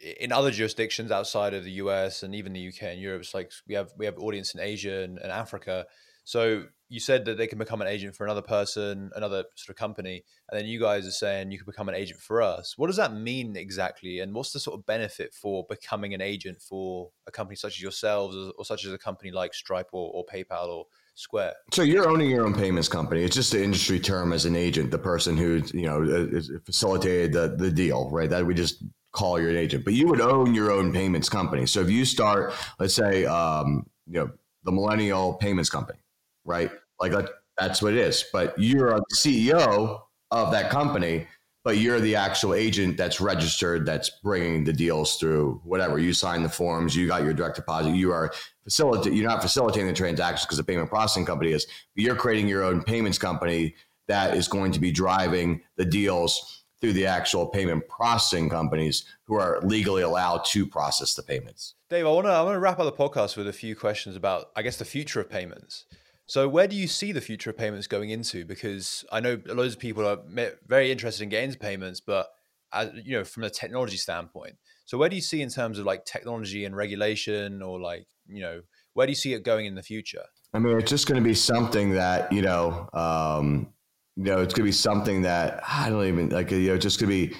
in 0.00 0.32
other 0.32 0.50
jurisdictions 0.50 1.10
outside 1.10 1.54
of 1.54 1.64
the 1.64 1.72
US 1.72 2.22
and 2.22 2.34
even 2.34 2.52
the 2.52 2.68
UK 2.68 2.82
and 2.84 3.00
Europe, 3.00 3.22
it's 3.22 3.34
like 3.34 3.50
we 3.66 3.74
have 3.74 3.92
we 3.96 4.06
have 4.06 4.18
audience 4.18 4.54
in 4.54 4.60
Asia 4.60 5.02
and, 5.02 5.18
and, 5.18 5.32
Africa. 5.32 5.86
So 6.24 6.64
you 6.90 7.00
said 7.00 7.24
that 7.24 7.38
they 7.38 7.46
can 7.46 7.58
become 7.58 7.80
an 7.80 7.88
agent 7.88 8.14
for 8.14 8.24
another 8.24 8.42
person, 8.42 9.10
another 9.16 9.44
sort 9.56 9.70
of 9.70 9.76
company, 9.76 10.24
and 10.50 10.58
then 10.58 10.66
you 10.66 10.78
guys 10.78 11.06
are 11.06 11.10
saying 11.10 11.50
you 11.50 11.58
can 11.58 11.66
become 11.66 11.88
an 11.88 11.94
agent 11.94 12.20
for 12.20 12.42
us. 12.42 12.74
What 12.76 12.88
does 12.88 12.96
that 12.96 13.14
mean 13.14 13.56
exactly? 13.56 14.20
And 14.20 14.34
what's 14.34 14.52
the 14.52 14.60
sort 14.60 14.78
of 14.78 14.86
benefit 14.86 15.32
for 15.34 15.64
becoming 15.68 16.12
an 16.12 16.20
agent 16.20 16.60
for 16.60 17.10
a 17.26 17.30
company 17.30 17.56
such 17.56 17.76
as 17.76 17.82
yourselves 17.82 18.36
or, 18.36 18.52
or 18.58 18.64
such 18.64 18.84
as 18.84 18.92
a 18.92 18.98
company 18.98 19.30
like 19.30 19.54
Stripe 19.54 19.88
or, 19.92 20.10
or 20.12 20.24
PayPal 20.26 20.68
or 20.68 20.84
Square. 21.18 21.54
So 21.72 21.82
you're 21.82 22.08
owning 22.08 22.30
your 22.30 22.46
own 22.46 22.54
payments 22.54 22.86
company. 22.86 23.24
It's 23.24 23.34
just 23.34 23.50
the 23.50 23.60
industry 23.60 23.98
term 23.98 24.32
as 24.32 24.44
an 24.44 24.54
agent, 24.54 24.92
the 24.92 24.98
person 24.98 25.36
who 25.36 25.60
you 25.74 25.82
know 25.82 26.00
uh, 26.00 26.58
facilitated 26.64 27.32
the, 27.32 27.56
the 27.58 27.72
deal, 27.72 28.08
right? 28.12 28.30
That 28.30 28.46
we 28.46 28.54
just 28.54 28.84
call 29.12 29.40
your 29.40 29.56
agent, 29.56 29.84
but 29.84 29.94
you 29.94 30.06
would 30.06 30.20
own 30.20 30.54
your 30.54 30.70
own 30.70 30.92
payments 30.92 31.28
company. 31.28 31.66
So 31.66 31.80
if 31.80 31.90
you 31.90 32.04
start, 32.04 32.52
let's 32.78 32.94
say, 32.94 33.24
um, 33.26 33.86
you 34.06 34.20
know, 34.20 34.30
the 34.64 34.72
Millennial 34.72 35.34
Payments 35.34 35.70
Company, 35.70 35.98
right? 36.44 36.70
Like 37.00 37.12
that's 37.56 37.82
what 37.82 37.94
it 37.94 37.98
is. 37.98 38.24
But 38.32 38.58
you're 38.58 38.94
a 38.94 39.00
CEO 39.14 40.00
of 40.30 40.50
that 40.52 40.70
company, 40.70 41.26
but 41.64 41.78
you're 41.78 42.00
the 42.00 42.16
actual 42.16 42.54
agent 42.54 42.96
that's 42.96 43.20
registered, 43.20 43.86
that's 43.86 44.10
bringing 44.22 44.64
the 44.64 44.72
deals 44.72 45.16
through. 45.16 45.60
Whatever 45.64 45.98
you 45.98 46.12
sign 46.12 46.42
the 46.42 46.48
forms, 46.48 46.94
you 46.94 47.06
got 47.06 47.22
your 47.22 47.34
direct 47.34 47.56
deposit. 47.56 47.94
You 47.94 48.12
are 48.12 48.32
facilitating. 48.64 49.18
You're 49.18 49.28
not 49.28 49.42
facilitating 49.42 49.86
the 49.86 49.94
transactions 49.94 50.44
because 50.44 50.58
the 50.58 50.64
payment 50.64 50.90
processing 50.90 51.24
company 51.24 51.52
is, 51.52 51.66
but 51.94 52.04
you're 52.04 52.16
creating 52.16 52.48
your 52.48 52.62
own 52.62 52.82
payments 52.82 53.18
company 53.18 53.74
that 54.06 54.36
is 54.36 54.48
going 54.48 54.72
to 54.72 54.80
be 54.80 54.90
driving 54.90 55.62
the 55.76 55.84
deals 55.84 56.57
through 56.80 56.92
the 56.92 57.06
actual 57.06 57.46
payment 57.46 57.86
processing 57.88 58.48
companies 58.48 59.04
who 59.24 59.34
are 59.34 59.60
legally 59.62 60.02
allowed 60.02 60.44
to 60.44 60.66
process 60.66 61.14
the 61.14 61.22
payments. 61.22 61.74
Dave, 61.90 62.06
I 62.06 62.10
want 62.10 62.26
to 62.26 62.30
I 62.30 62.42
want 62.42 62.54
to 62.54 62.60
wrap 62.60 62.78
up 62.78 62.84
the 62.84 62.92
podcast 62.92 63.36
with 63.36 63.48
a 63.48 63.52
few 63.52 63.74
questions 63.74 64.16
about 64.16 64.50
I 64.54 64.62
guess 64.62 64.76
the 64.76 64.84
future 64.84 65.20
of 65.20 65.28
payments. 65.28 65.86
So, 66.28 66.46
where 66.46 66.68
do 66.68 66.76
you 66.76 66.86
see 66.86 67.12
the 67.12 67.22
future 67.22 67.50
of 67.50 67.56
payments 67.56 67.86
going 67.86 68.10
into? 68.10 68.44
Because 68.44 69.02
I 69.10 69.20
know 69.20 69.40
loads 69.46 69.74
of 69.74 69.80
people 69.80 70.06
are 70.06 70.18
very 70.66 70.92
interested 70.92 71.22
in 71.22 71.30
getting 71.30 71.48
into 71.48 71.58
payments, 71.58 72.00
but 72.00 72.28
as, 72.70 72.90
you 73.02 73.16
know, 73.16 73.24
from 73.24 73.44
a 73.44 73.50
technology 73.50 73.96
standpoint. 73.96 74.56
So, 74.84 74.98
where 74.98 75.08
do 75.08 75.16
you 75.16 75.22
see 75.22 75.40
in 75.40 75.48
terms 75.48 75.78
of 75.78 75.86
like 75.86 76.04
technology 76.04 76.66
and 76.66 76.76
regulation, 76.76 77.62
or 77.62 77.80
like 77.80 78.06
you 78.26 78.42
know, 78.42 78.60
where 78.92 79.06
do 79.06 79.10
you 79.10 79.16
see 79.16 79.32
it 79.32 79.42
going 79.42 79.64
in 79.64 79.74
the 79.74 79.82
future? 79.82 80.24
I 80.52 80.58
mean, 80.58 80.78
it's 80.78 80.90
just 80.90 81.06
going 81.06 81.22
to 81.22 81.26
be 81.26 81.34
something 81.34 81.92
that 81.92 82.30
you 82.30 82.42
know, 82.42 82.90
um, 82.92 83.72
you 84.18 84.24
know, 84.24 84.40
it's 84.40 84.52
going 84.52 84.64
to 84.64 84.68
be 84.68 84.72
something 84.72 85.22
that 85.22 85.62
I 85.66 85.88
don't 85.90 86.04
even 86.04 86.28
like. 86.30 86.50
You 86.50 86.70
know, 86.70 86.76
just 86.76 86.98
to 86.98 87.06
be 87.06 87.34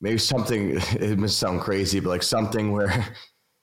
maybe 0.00 0.18
something. 0.18 0.78
It 0.92 1.18
must 1.18 1.38
sound 1.38 1.60
crazy, 1.60 1.98
but 1.98 2.10
like 2.10 2.22
something 2.22 2.70
where 2.70 2.90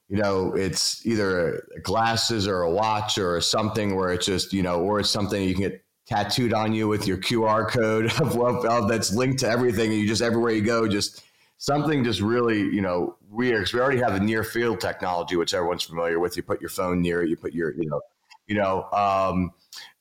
you 0.10 0.18
know, 0.18 0.54
it's 0.56 1.06
either 1.06 1.66
glasses 1.84 2.48
or 2.48 2.64
a 2.64 2.70
watch 2.70 3.18
or 3.18 3.40
something 3.40 3.96
where 3.96 4.12
it's 4.12 4.26
just, 4.26 4.52
you 4.52 4.64
know, 4.64 4.82
or 4.82 5.00
it's 5.00 5.10
something 5.10 5.42
you 5.42 5.54
can 5.54 5.64
get 5.64 5.86
tattooed 6.08 6.52
on 6.52 6.74
you 6.74 6.88
with 6.88 7.08
your 7.08 7.18
QR 7.18 7.70
code 7.70 8.06
of, 8.20 8.36
of, 8.36 8.66
of 8.66 8.90
that's 8.90 9.14
linked 9.14 9.40
to 9.40 9.48
everything. 9.48 9.92
And 9.92 10.02
you 10.02 10.08
just, 10.08 10.24
everywhere 10.24 10.52
you 10.52 10.64
go, 10.64 10.88
just 10.88 11.24
something 11.60 12.04
just 12.04 12.22
really, 12.22 12.60
you 12.60 12.82
know, 12.82 13.16
weird. 13.30 13.66
Cause 13.66 13.74
we 13.74 13.80
already 13.80 14.02
have 14.02 14.16
the 14.16 14.20
near 14.20 14.44
field 14.44 14.82
technology, 14.82 15.36
which 15.36 15.54
everyone's 15.54 15.84
familiar 15.84 16.20
with. 16.20 16.36
You 16.36 16.44
put 16.44 16.60
your 16.60 16.72
phone 16.72 17.02
near 17.02 17.22
it, 17.22 17.30
you 17.30 17.38
put 17.38 17.54
your, 17.54 17.74
you 17.76 17.88
know, 17.88 18.02
you 18.48 18.56
know, 18.56 18.90
um, 18.92 19.52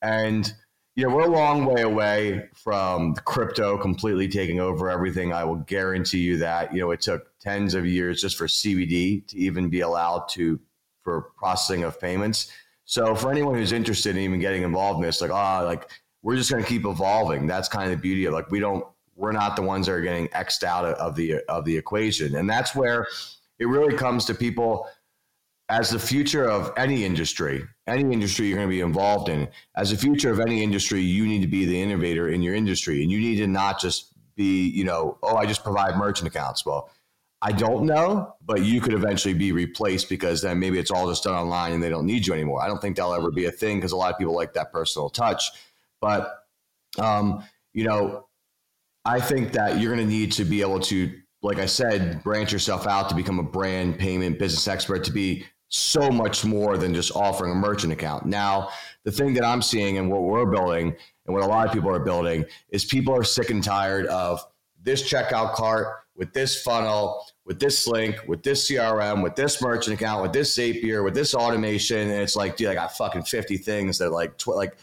and, 0.01 0.53
know, 1.05 1.15
we're 1.15 1.23
a 1.23 1.31
long 1.31 1.65
way 1.65 1.83
away 1.83 2.49
from 2.55 3.15
crypto 3.15 3.79
completely 3.79 4.27
taking 4.27 4.59
over 4.59 4.91
everything. 4.91 5.33
I 5.33 5.45
will 5.45 5.57
guarantee 5.57 6.21
you 6.21 6.39
that. 6.39 6.73
You 6.73 6.81
know, 6.81 6.91
it 6.91 7.01
took 7.01 7.39
tens 7.39 7.75
of 7.75 7.87
years 7.87 8.21
just 8.21 8.37
for 8.37 8.47
CBD 8.47 9.27
to 9.29 9.39
even 9.39 9.69
be 9.69 9.81
allowed 9.81 10.29
to 10.31 10.59
for 11.05 11.31
processing 11.37 11.85
of 11.85 12.01
payments. 12.01 12.51
So 12.85 13.15
for 13.15 13.31
anyone 13.31 13.55
who's 13.55 13.73
interested 13.73 14.17
in 14.17 14.23
even 14.23 14.41
getting 14.41 14.63
involved 14.63 14.99
in 14.99 15.03
this, 15.03 15.21
like, 15.21 15.31
ah, 15.31 15.61
oh, 15.61 15.67
like 15.67 15.91
we're 16.23 16.37
just 16.37 16.51
going 16.51 16.63
to 16.63 16.69
keep 16.69 16.85
evolving. 16.85 17.47
That's 17.47 17.69
kind 17.69 17.85
of 17.85 17.97
the 17.97 18.03
beauty 18.03 18.25
of 18.25 18.35
like 18.35 18.51
we 18.51 18.61
don't 18.61 18.85
we're 19.15 19.33
not 19.33 19.57
the 19.57 19.63
ones 19.63 19.87
that 19.87 19.93
are 19.93 20.01
getting 20.01 20.29
xed 20.29 20.63
out 20.63 20.85
of 20.85 21.15
the 21.17 21.41
of 21.49 21.65
the 21.65 21.77
equation, 21.77 22.37
and 22.37 22.49
that's 22.49 22.75
where 22.75 23.07
it 23.59 23.67
really 23.67 23.97
comes 23.97 24.25
to 24.25 24.35
people 24.35 24.89
as 25.69 25.91
the 25.91 25.99
future 25.99 26.49
of 26.49 26.73
any 26.77 27.05
industry, 27.05 27.65
any 27.87 28.01
industry 28.13 28.47
you're 28.47 28.57
going 28.57 28.69
to 28.69 28.75
be 28.75 28.81
involved 28.81 29.29
in, 29.29 29.49
as 29.77 29.91
the 29.91 29.97
future 29.97 30.31
of 30.31 30.41
any 30.41 30.63
industry, 30.63 31.01
you 31.01 31.27
need 31.27 31.43
to 31.43 31.49
be 31.49 31.67
the 31.67 31.81
innovator 31.81 32.29
in 32.29 32.43
your 32.43 32.55
industry. 32.55 33.03
And 33.03 33.11
you 33.11 33.21
need 33.21 33.37
to 33.37 33.47
not 33.47 33.79
just 33.79 34.15
be, 34.35 34.69
you 34.69 34.85
know, 34.85 35.19
oh, 35.23 35.37
I 35.37 35.45
just 35.45 35.63
provide 35.63 35.97
merchant 35.97 36.29
accounts. 36.29 36.65
Well, 36.65 36.91
I 37.43 37.53
don't 37.53 37.85
know, 37.85 38.35
but 38.45 38.65
you 38.65 38.81
could 38.81 38.95
eventually 38.95 39.35
be 39.35 39.53
replaced 39.53 40.09
because 40.09 40.43
then 40.43 40.59
maybe 40.59 40.79
it's 40.79 40.91
all 40.91 41.09
just 41.09 41.25
done 41.25 41.35
online 41.35 41.73
and 41.73 41.83
they 41.83 41.91
don't 41.91 42.07
need 42.07 42.27
you 42.27 42.33
anymore. 42.33 42.63
I 42.63 42.67
don't 42.67 42.81
think 42.81 42.97
that'll 42.97 43.15
ever 43.15 43.31
be 43.31 43.45
a 43.45 43.53
thing 43.53 43.77
because 43.77 43.93
a 43.93 43.97
lot 43.97 44.13
of 44.13 44.19
people 44.19 44.35
like 44.35 44.55
that 44.55 44.73
personal 44.73 45.11
touch. 45.11 45.51
But, 46.01 46.45
um, 46.99 47.45
you 47.75 47.85
know, 47.85 48.27
I 49.05 49.21
think 49.21 49.53
that 49.53 49.79
you're 49.79 49.95
going 49.95 50.07
to 50.07 50.13
need 50.13 50.33
to 50.33 50.45
be 50.45 50.63
able 50.63 50.81
to, 50.81 51.13
like 51.43 51.59
I 51.59 51.67
said, 51.67 52.25
branch 52.25 52.53
yourself 52.53 52.87
out 52.87 53.09
to 53.11 53.15
become 53.15 53.39
a 53.39 53.45
brand 53.45 53.99
payment 53.99 54.39
business 54.39 54.67
expert, 54.67 55.05
to 55.05 55.13
be 55.13 55.45
so 55.69 56.11
much 56.11 56.45
more 56.45 56.79
than 56.79 56.95
just 56.95 57.15
offering 57.15 57.53
a 57.53 57.55
merchant 57.55 57.93
account. 57.93 58.25
Now, 58.27 58.71
the 59.05 59.13
thing 59.13 59.35
that 59.35 59.45
I'm 59.45 59.63
seeing 59.63 59.99
and 59.99 60.11
what 60.11 60.23
we're 60.23 60.47
building 60.47 60.97
and 61.27 61.35
what 61.35 61.43
a 61.43 61.47
lot 61.47 61.67
of 61.67 61.73
people 61.73 61.91
are 61.91 61.99
building 61.99 62.45
is 62.71 62.85
people 62.85 63.15
are 63.15 63.25
sick 63.25 63.51
and 63.51 63.63
tired 63.63 64.07
of 64.07 64.41
this 64.83 65.03
checkout 65.03 65.53
cart 65.55 65.89
with 66.17 66.33
this 66.33 66.63
funnel, 66.63 67.25
with 67.45 67.61
this 67.61 67.87
link, 67.87 68.17
with 68.27 68.43
this 68.43 68.69
CRM, 68.69 69.23
with 69.23 69.37
this 69.37 69.63
merchant 69.63 69.95
account, 69.95 70.23
with 70.23 70.33
this 70.33 70.57
Zapier, 70.57 71.05
with 71.05 71.15
this 71.15 71.35
automation. 71.35 71.99
And 71.99 72.23
it's 72.23 72.35
like, 72.35 72.57
dude, 72.57 72.69
I 72.69 72.75
got 72.75 72.97
fucking 72.97 73.23
50 73.23 73.59
things 73.59 73.99
that 73.99 74.11
like, 74.11 74.37
tw- 74.37 74.49
like 74.49 74.77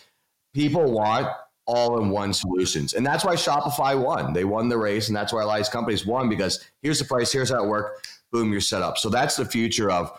people 0.54 0.92
want 0.92 1.28
all 1.66 2.00
in 2.00 2.10
one 2.10 2.32
solutions. 2.32 2.94
And 2.94 3.06
that's 3.06 3.26
why 3.26 3.36
Shopify 3.36 4.00
won. 4.00 4.34
They 4.34 4.46
won 4.46 4.70
the 4.70 4.78
race. 4.78 5.08
And 5.08 5.18
that's 5.18 5.34
why 5.34 5.42
a 5.42 5.46
lot 5.46 5.60
of 5.60 5.66
these 5.66 5.70
companies 5.70 6.06
won 6.06 6.30
because 6.30 6.64
here's 6.82 7.00
the 7.00 7.06
price, 7.06 7.32
here's 7.32 7.50
how 7.50 7.64
it 7.64 7.68
works. 7.68 8.22
Boom, 8.32 8.52
you're 8.52 8.62
set 8.62 8.82
up. 8.82 8.98
So 8.98 9.10
that's 9.10 9.36
the 9.36 9.46
future 9.46 9.92
of 9.92 10.12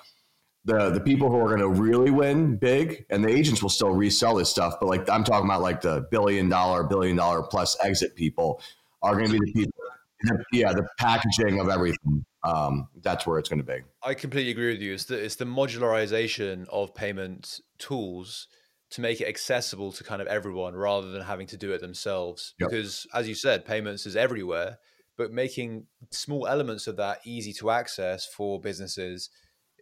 the 0.67 0.91
the 0.91 1.01
people 1.01 1.31
who 1.31 1.39
are 1.39 1.47
going 1.47 1.61
to 1.61 1.69
really 1.69 2.11
win 2.11 2.57
big, 2.57 3.07
and 3.09 3.25
the 3.25 3.31
agents 3.31 3.63
will 3.63 3.71
still 3.71 3.93
resell 3.93 4.35
this 4.35 4.51
stuff. 4.51 4.75
But 4.81 4.87
like 4.87 5.09
I'm 5.09 5.25
talking 5.25 5.47
about, 5.47 5.63
like 5.63 5.81
the 5.81 6.07
billion 6.11 6.49
dollar, 6.49 6.83
billion 6.83 7.17
dollar 7.17 7.43
plus 7.43 7.77
exit 7.83 8.17
people 8.17 8.61
are 9.03 9.15
going 9.15 9.31
to 9.31 9.33
be 9.33 9.39
the 9.47 9.53
people. 9.53 9.73
Yeah, 10.53 10.73
the 10.73 10.87
packaging 10.99 11.61
of 11.61 11.69
everything. 11.69 12.25
Um, 12.43 12.89
that's 13.03 13.27
where 13.27 13.39
it's 13.39 13.49
going 13.49 13.61
to 13.61 13.67
be. 13.67 13.81
I 14.03 14.15
completely 14.15 14.51
agree 14.51 14.73
with 14.73 14.81
you. 14.81 14.93
It's 14.93 15.05
the 15.05 15.23
it's 15.23 15.37
the 15.37 15.45
modularization 15.45 16.69
of 16.69 16.95
payment 16.95 17.61
tools 17.79 18.49
to 18.91 19.01
make 19.01 19.21
it 19.21 19.29
accessible 19.29 19.93
to 19.93 20.05
kind 20.05 20.21
of 20.21 20.29
everyone 20.29 20.75
rather 20.75 21.11
than 21.11 21.23
having 21.23 21.47
to 21.49 21.57
do 21.57 21.73
it 21.73 21.81
themselves. 21.81 22.55
Yep. 22.59 22.71
Because 22.71 23.07
as 23.15 23.29
you 23.29 23.35
said, 23.35 23.65
payments 23.65 24.07
is 24.07 24.17
everywhere, 24.17 24.79
but 25.17 25.33
making 25.33 25.87
small 26.11 26.47
elements 26.47 26.87
of 26.87 26.97
that 26.97 27.21
easy 27.25 27.53
to 27.55 27.71
access 27.71 28.27
for 28.27 28.61
businesses 28.61 29.31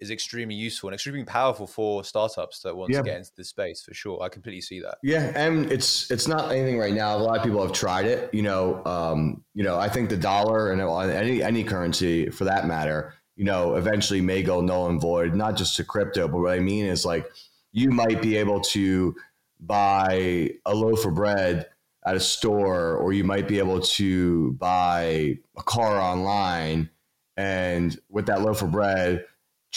is 0.01 0.11
extremely 0.11 0.55
useful 0.55 0.89
and 0.89 0.95
extremely 0.95 1.25
powerful 1.25 1.67
for 1.67 2.05
startups 2.05 2.61
that 2.61 2.77
want 2.77 2.91
yeah. 2.91 2.99
to 2.99 3.05
get 3.05 3.17
into 3.19 3.31
this 3.37 3.49
space 3.49 3.83
for 3.83 3.95
sure. 3.95 4.23
I 4.23 4.29
completely 4.29 4.61
see 4.61 4.81
that. 4.81 4.99
Yeah, 5.03 5.33
and 5.35 5.71
it's 5.71 6.11
it's 6.11 6.27
not 6.27 6.51
anything 6.51 6.79
right 6.79 6.95
now. 6.95 7.17
A 7.17 7.19
lot 7.19 7.39
of 7.39 7.45
people 7.45 7.63
have 7.63 7.73
tried 7.73 8.07
it. 8.07 8.33
You 8.35 8.43
know, 8.43 8.85
um, 8.85 9.45
you 9.55 9.63
know, 9.63 9.79
I 9.79 9.89
think 9.89 10.11
the 10.11 10.17
dollar 10.17 10.73
and 10.73 10.81
any 11.11 11.43
any 11.43 11.65
currency 11.65 12.31
for 12.31 12.45
that 12.45 12.67
matter, 12.67 13.15
you 13.37 13.45
know, 13.45 13.77
eventually 13.77 14.21
may 14.21 14.43
go 14.43 14.61
null 14.61 14.89
and 14.89 15.01
void. 15.01 15.35
Not 15.35 15.57
just 15.57 15.77
to 15.77 15.85
crypto, 15.85 16.29
but 16.29 16.39
what 16.39 16.53
I 16.53 16.61
mean 16.61 16.87
is 16.87 17.05
like 17.05 17.31
you 17.73 17.91
might 17.91 18.21
be 18.21 18.37
able 18.37 18.61
to 18.61 19.15
buy 19.61 20.51
a 20.67 20.75
loaf 20.75 21.05
of 21.05 21.15
bread 21.15 21.69
at 22.07 22.17
a 22.17 22.21
store, 22.21 22.97
or 22.97 23.13
you 23.13 23.25
might 23.25 23.49
be 23.49 23.59
able 23.59 23.81
to 23.81 24.53
buy 24.53 25.39
a 25.57 25.63
car 25.63 26.01
online, 26.01 26.91
and 27.37 27.99
with 28.11 28.27
that 28.27 28.43
loaf 28.43 28.61
of 28.61 28.73
bread 28.73 29.25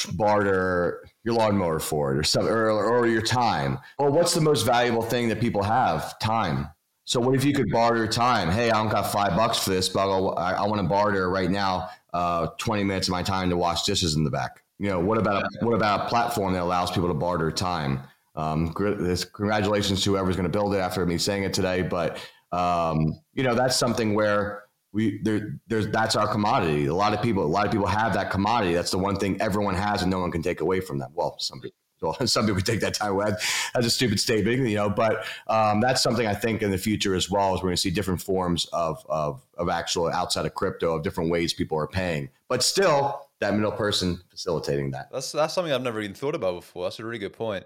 barter 0.05 1.07
your 1.23 1.36
lawnmower 1.36 1.79
for 1.79 2.13
it 2.13 2.17
or 2.17 2.23
something 2.23 2.53
or, 2.53 2.69
or 2.69 3.07
your 3.07 3.21
time? 3.21 3.79
Or 3.97 4.10
what's 4.12 4.33
the 4.33 4.41
most 4.41 4.63
valuable 4.63 5.01
thing 5.01 5.29
that 5.29 5.41
people 5.41 5.63
have? 5.63 6.17
Time. 6.19 6.69
So 7.05 7.19
what 7.19 7.36
if 7.36 7.45
you 7.45 7.53
could 7.53 7.71
barter 7.71 8.05
time? 8.05 8.49
Hey 8.49 8.69
i 8.69 8.73
don't 8.73 8.91
got 8.91 9.12
five 9.12 9.36
bucks 9.36 9.63
for 9.63 9.69
this 9.69 9.88
but 9.88 10.10
i, 10.10 10.53
I 10.53 10.67
want 10.67 10.81
to 10.81 10.88
barter 10.88 11.29
right 11.29 11.49
now 11.49 11.89
uh, 12.13 12.47
20 12.57 12.83
minutes 12.83 13.07
of 13.07 13.13
my 13.13 13.23
time 13.23 13.49
to 13.49 13.57
wash 13.57 13.83
dishes 13.83 14.15
in 14.15 14.23
the 14.23 14.29
back. 14.29 14.63
You 14.79 14.89
know 14.89 14.99
what 14.99 15.17
about 15.17 15.43
a, 15.43 15.65
what 15.65 15.73
about 15.73 16.05
a 16.05 16.10
platform 16.10 16.53
that 16.53 16.62
allows 16.62 16.91
people 16.91 17.07
to 17.07 17.13
barter 17.13 17.51
time? 17.51 18.01
Um, 18.36 18.73
congratulations 18.73 20.03
to 20.03 20.12
whoever's 20.12 20.36
going 20.36 20.43
to 20.43 20.49
build 20.49 20.75
it 20.75 20.79
after 20.79 21.05
me 21.05 21.17
saying 21.17 21.43
it 21.43 21.53
today 21.53 21.81
but 21.81 22.19
um, 22.51 23.19
you 23.33 23.43
know 23.43 23.55
that's 23.55 23.75
something 23.75 24.13
where 24.13 24.63
we 24.97 25.19
there 25.21 25.60
there's 25.67 25.88
that's 25.89 26.15
our 26.15 26.27
commodity. 26.27 26.88
A 26.88 26.93
lot 26.93 27.13
of 27.13 27.21
people 27.21 27.43
a 27.43 27.45
lot 27.45 27.67
of 27.67 27.71
people 27.71 27.86
have 27.86 28.15
that 28.15 28.31
commodity. 28.31 28.73
That's 28.73 28.89
the 28.89 28.97
one 28.97 29.15
thing 29.15 29.39
everyone 29.39 29.75
has 29.75 30.01
and 30.01 30.10
no 30.10 30.19
one 30.19 30.31
can 30.31 30.41
take 30.41 30.60
away 30.60 30.79
from 30.81 30.97
them. 30.97 31.12
Well, 31.13 31.36
some 31.38 31.62
people 31.62 31.77
well, 32.01 32.15
some 32.27 32.47
people 32.47 32.62
take 32.62 32.79
that 32.81 32.95
time 32.95 33.12
away. 33.12 33.31
That's 33.73 33.86
a 33.86 33.91
stupid 33.91 34.19
statement, 34.19 34.67
you 34.67 34.75
know. 34.75 34.89
But 34.89 35.25
um, 35.47 35.81
that's 35.81 36.01
something 36.01 36.25
I 36.25 36.33
think 36.33 36.63
in 36.63 36.71
the 36.71 36.79
future 36.79 37.13
as 37.13 37.29
well 37.29 37.53
is 37.53 37.62
we're 37.62 37.67
going 37.67 37.75
to 37.75 37.81
see 37.81 37.91
different 37.91 38.21
forms 38.21 38.65
of 38.73 39.05
of 39.07 39.45
of 39.55 39.69
actual 39.69 40.10
outside 40.10 40.47
of 40.47 40.55
crypto 40.55 40.95
of 40.95 41.03
different 41.03 41.29
ways 41.29 41.53
people 41.53 41.77
are 41.77 41.88
paying, 41.88 42.29
but 42.49 42.63
still 42.63 43.21
that 43.39 43.53
middle 43.53 43.71
person 43.71 44.19
facilitating 44.31 44.89
that. 44.91 45.10
That's 45.12 45.31
that's 45.31 45.53
something 45.53 45.71
I've 45.71 45.83
never 45.83 46.01
even 46.01 46.15
thought 46.15 46.33
about 46.33 46.55
before. 46.55 46.86
That's 46.86 46.99
a 46.99 47.05
really 47.05 47.19
good 47.19 47.33
point. 47.33 47.65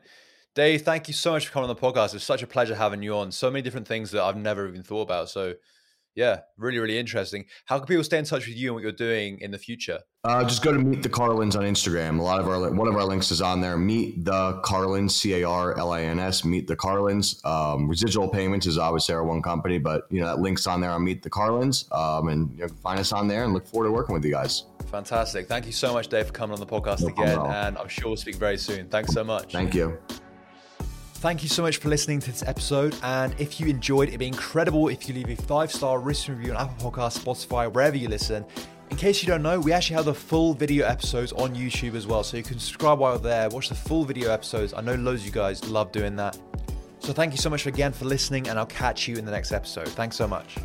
Dave, 0.54 0.82
thank 0.82 1.08
you 1.08 1.14
so 1.14 1.32
much 1.32 1.48
for 1.48 1.54
coming 1.54 1.70
on 1.70 1.76
the 1.78 1.82
podcast. 1.82 2.14
It's 2.14 2.26
such 2.26 2.44
a 2.44 2.48
pleasure 2.48 2.76
having 2.76 3.02
you 3.02 3.16
on. 3.16 3.32
So 3.32 3.50
many 3.50 3.62
different 3.62 3.88
things 3.88 4.12
that 4.12 4.22
I've 4.22 4.36
never 4.36 4.68
even 4.68 4.84
thought 4.84 5.04
about. 5.04 5.30
So 5.30 5.54
yeah, 6.16 6.42
really, 6.58 6.80
really 6.80 6.98
interesting. 6.98 7.46
How 7.66 7.78
can 7.78 7.88
people 7.88 8.04
stay 8.04 8.18
in 8.18 8.26
touch 8.26 8.48
with 8.48 8.58
you 8.58 8.70
and 8.70 8.76
what 8.76 8.84
you're 8.84 8.92
doing 8.92 9.40
in 9.40 9.52
the 9.52 9.58
future? 9.58 10.00
Uh, 10.24 10.44
just 10.44 10.62
go 10.62 10.72
to 10.72 10.78
Meet 10.78 11.02
the 11.02 11.10
Carlins 11.10 11.56
on 11.56 11.64
Instagram. 11.64 12.20
A 12.20 12.22
lot 12.22 12.40
of 12.40 12.48
our 12.48 12.72
one 12.72 12.88
of 12.88 12.96
our 12.96 13.06
links 13.06 13.32
is 13.32 13.42
on 13.42 13.60
there. 13.60 13.76
Meet 13.78 14.24
the 14.26 14.60
Carlins, 14.64 15.16
C 15.16 15.42
A 15.42 15.48
R 15.48 15.76
L 15.78 15.94
I 15.94 16.04
N 16.04 16.20
S. 16.20 16.46
Meet 16.46 16.68
the 16.68 16.76
Carlins. 16.76 17.42
Um, 17.44 17.88
residual 17.88 18.28
payments 18.28 18.68
is 18.68 18.78
obviously 18.78 19.16
our 19.16 19.24
one 19.24 19.42
company, 19.42 19.80
but 19.80 20.04
you 20.12 20.20
know 20.20 20.28
that 20.28 20.40
link's 20.40 20.68
on 20.68 20.80
there 20.80 20.92
on 20.92 21.04
Meet 21.04 21.24
the 21.24 21.30
Carlins, 21.30 21.86
um, 21.92 22.28
and 22.28 22.52
you 22.56 22.68
know, 22.68 22.68
find 22.84 23.00
us 23.00 23.12
on 23.12 23.28
there. 23.28 23.46
And 23.46 23.54
look 23.54 23.66
forward 23.66 23.88
to 23.88 23.92
working 23.92 24.14
with 24.14 24.24
you 24.24 24.32
guys. 24.32 24.66
Fantastic. 24.92 25.48
Thank 25.48 25.66
you 25.66 25.72
so 25.72 25.94
much, 25.94 26.08
Dave, 26.08 26.28
for 26.28 26.34
coming 26.34 26.54
on 26.54 26.60
the 26.60 26.68
podcast 26.68 27.02
no 27.02 27.08
again, 27.08 27.40
and 27.40 27.78
I'm 27.78 27.88
sure 27.88 28.10
we'll 28.10 28.18
speak 28.18 28.36
very 28.36 28.58
soon. 28.58 28.90
Thanks 28.90 29.14
so 29.14 29.24
much. 29.24 29.52
Thank 29.54 29.74
you. 29.74 29.98
Thank 31.22 31.44
you 31.44 31.50
so 31.50 31.62
much 31.62 31.78
for 31.78 31.90
listening 31.90 32.20
to 32.22 32.32
this 32.32 32.42
episode. 32.42 32.96
And 33.04 33.36
if 33.40 33.60
you 33.60 33.68
enjoyed, 33.68 34.08
it'd 34.08 34.20
be 34.20 34.26
incredible 34.26 34.88
if 34.88 35.08
you 35.08 35.14
leave 35.14 35.30
a 35.30 35.40
five 35.44 35.72
star 35.72 36.00
written 36.00 36.36
review 36.36 36.52
on 36.56 36.58
Apple 36.58 36.92
Podcasts, 36.92 37.20
Spotify, 37.20 37.72
wherever 37.72 37.96
you 37.96 38.08
listen. 38.08 38.44
In 38.90 38.98
case 38.98 39.22
you 39.22 39.28
don't 39.28 39.44
know, 39.44 39.60
we 39.60 39.72
actually 39.72 39.98
have 39.98 40.06
the 40.06 40.16
full 40.16 40.56
video 40.56 40.84
episodes 40.84 41.32
on 41.34 41.54
YouTube 41.54 41.94
as 41.94 42.08
well. 42.08 42.24
So 42.24 42.38
you 42.38 42.44
can 42.44 42.58
subscribe 42.58 42.98
while 42.98 43.12
you're 43.12 43.20
there, 43.20 43.50
watch 43.50 43.70
the 43.70 43.76
full 43.76 44.04
video 44.04 44.32
episodes. 44.32 44.74
I 44.74 44.82
know 44.82 44.96
loads 44.96 45.22
of 45.22 45.28
you 45.28 45.32
guys 45.32 45.64
love 45.70 45.92
doing 45.92 46.16
that. 46.16 46.40
So 46.98 47.14
thank 47.14 47.34
you 47.34 47.38
so 47.38 47.52
much 47.52 47.68
again 47.68 47.94
for 47.94 48.06
listening, 48.06 48.50
and 48.50 48.58
I'll 48.58 48.66
catch 48.66 49.08
you 49.08 49.18
in 49.18 49.24
the 49.24 49.32
next 49.32 49.52
episode. 49.52 49.90
Thanks 49.90 50.16
so 50.16 50.28
much. 50.28 50.58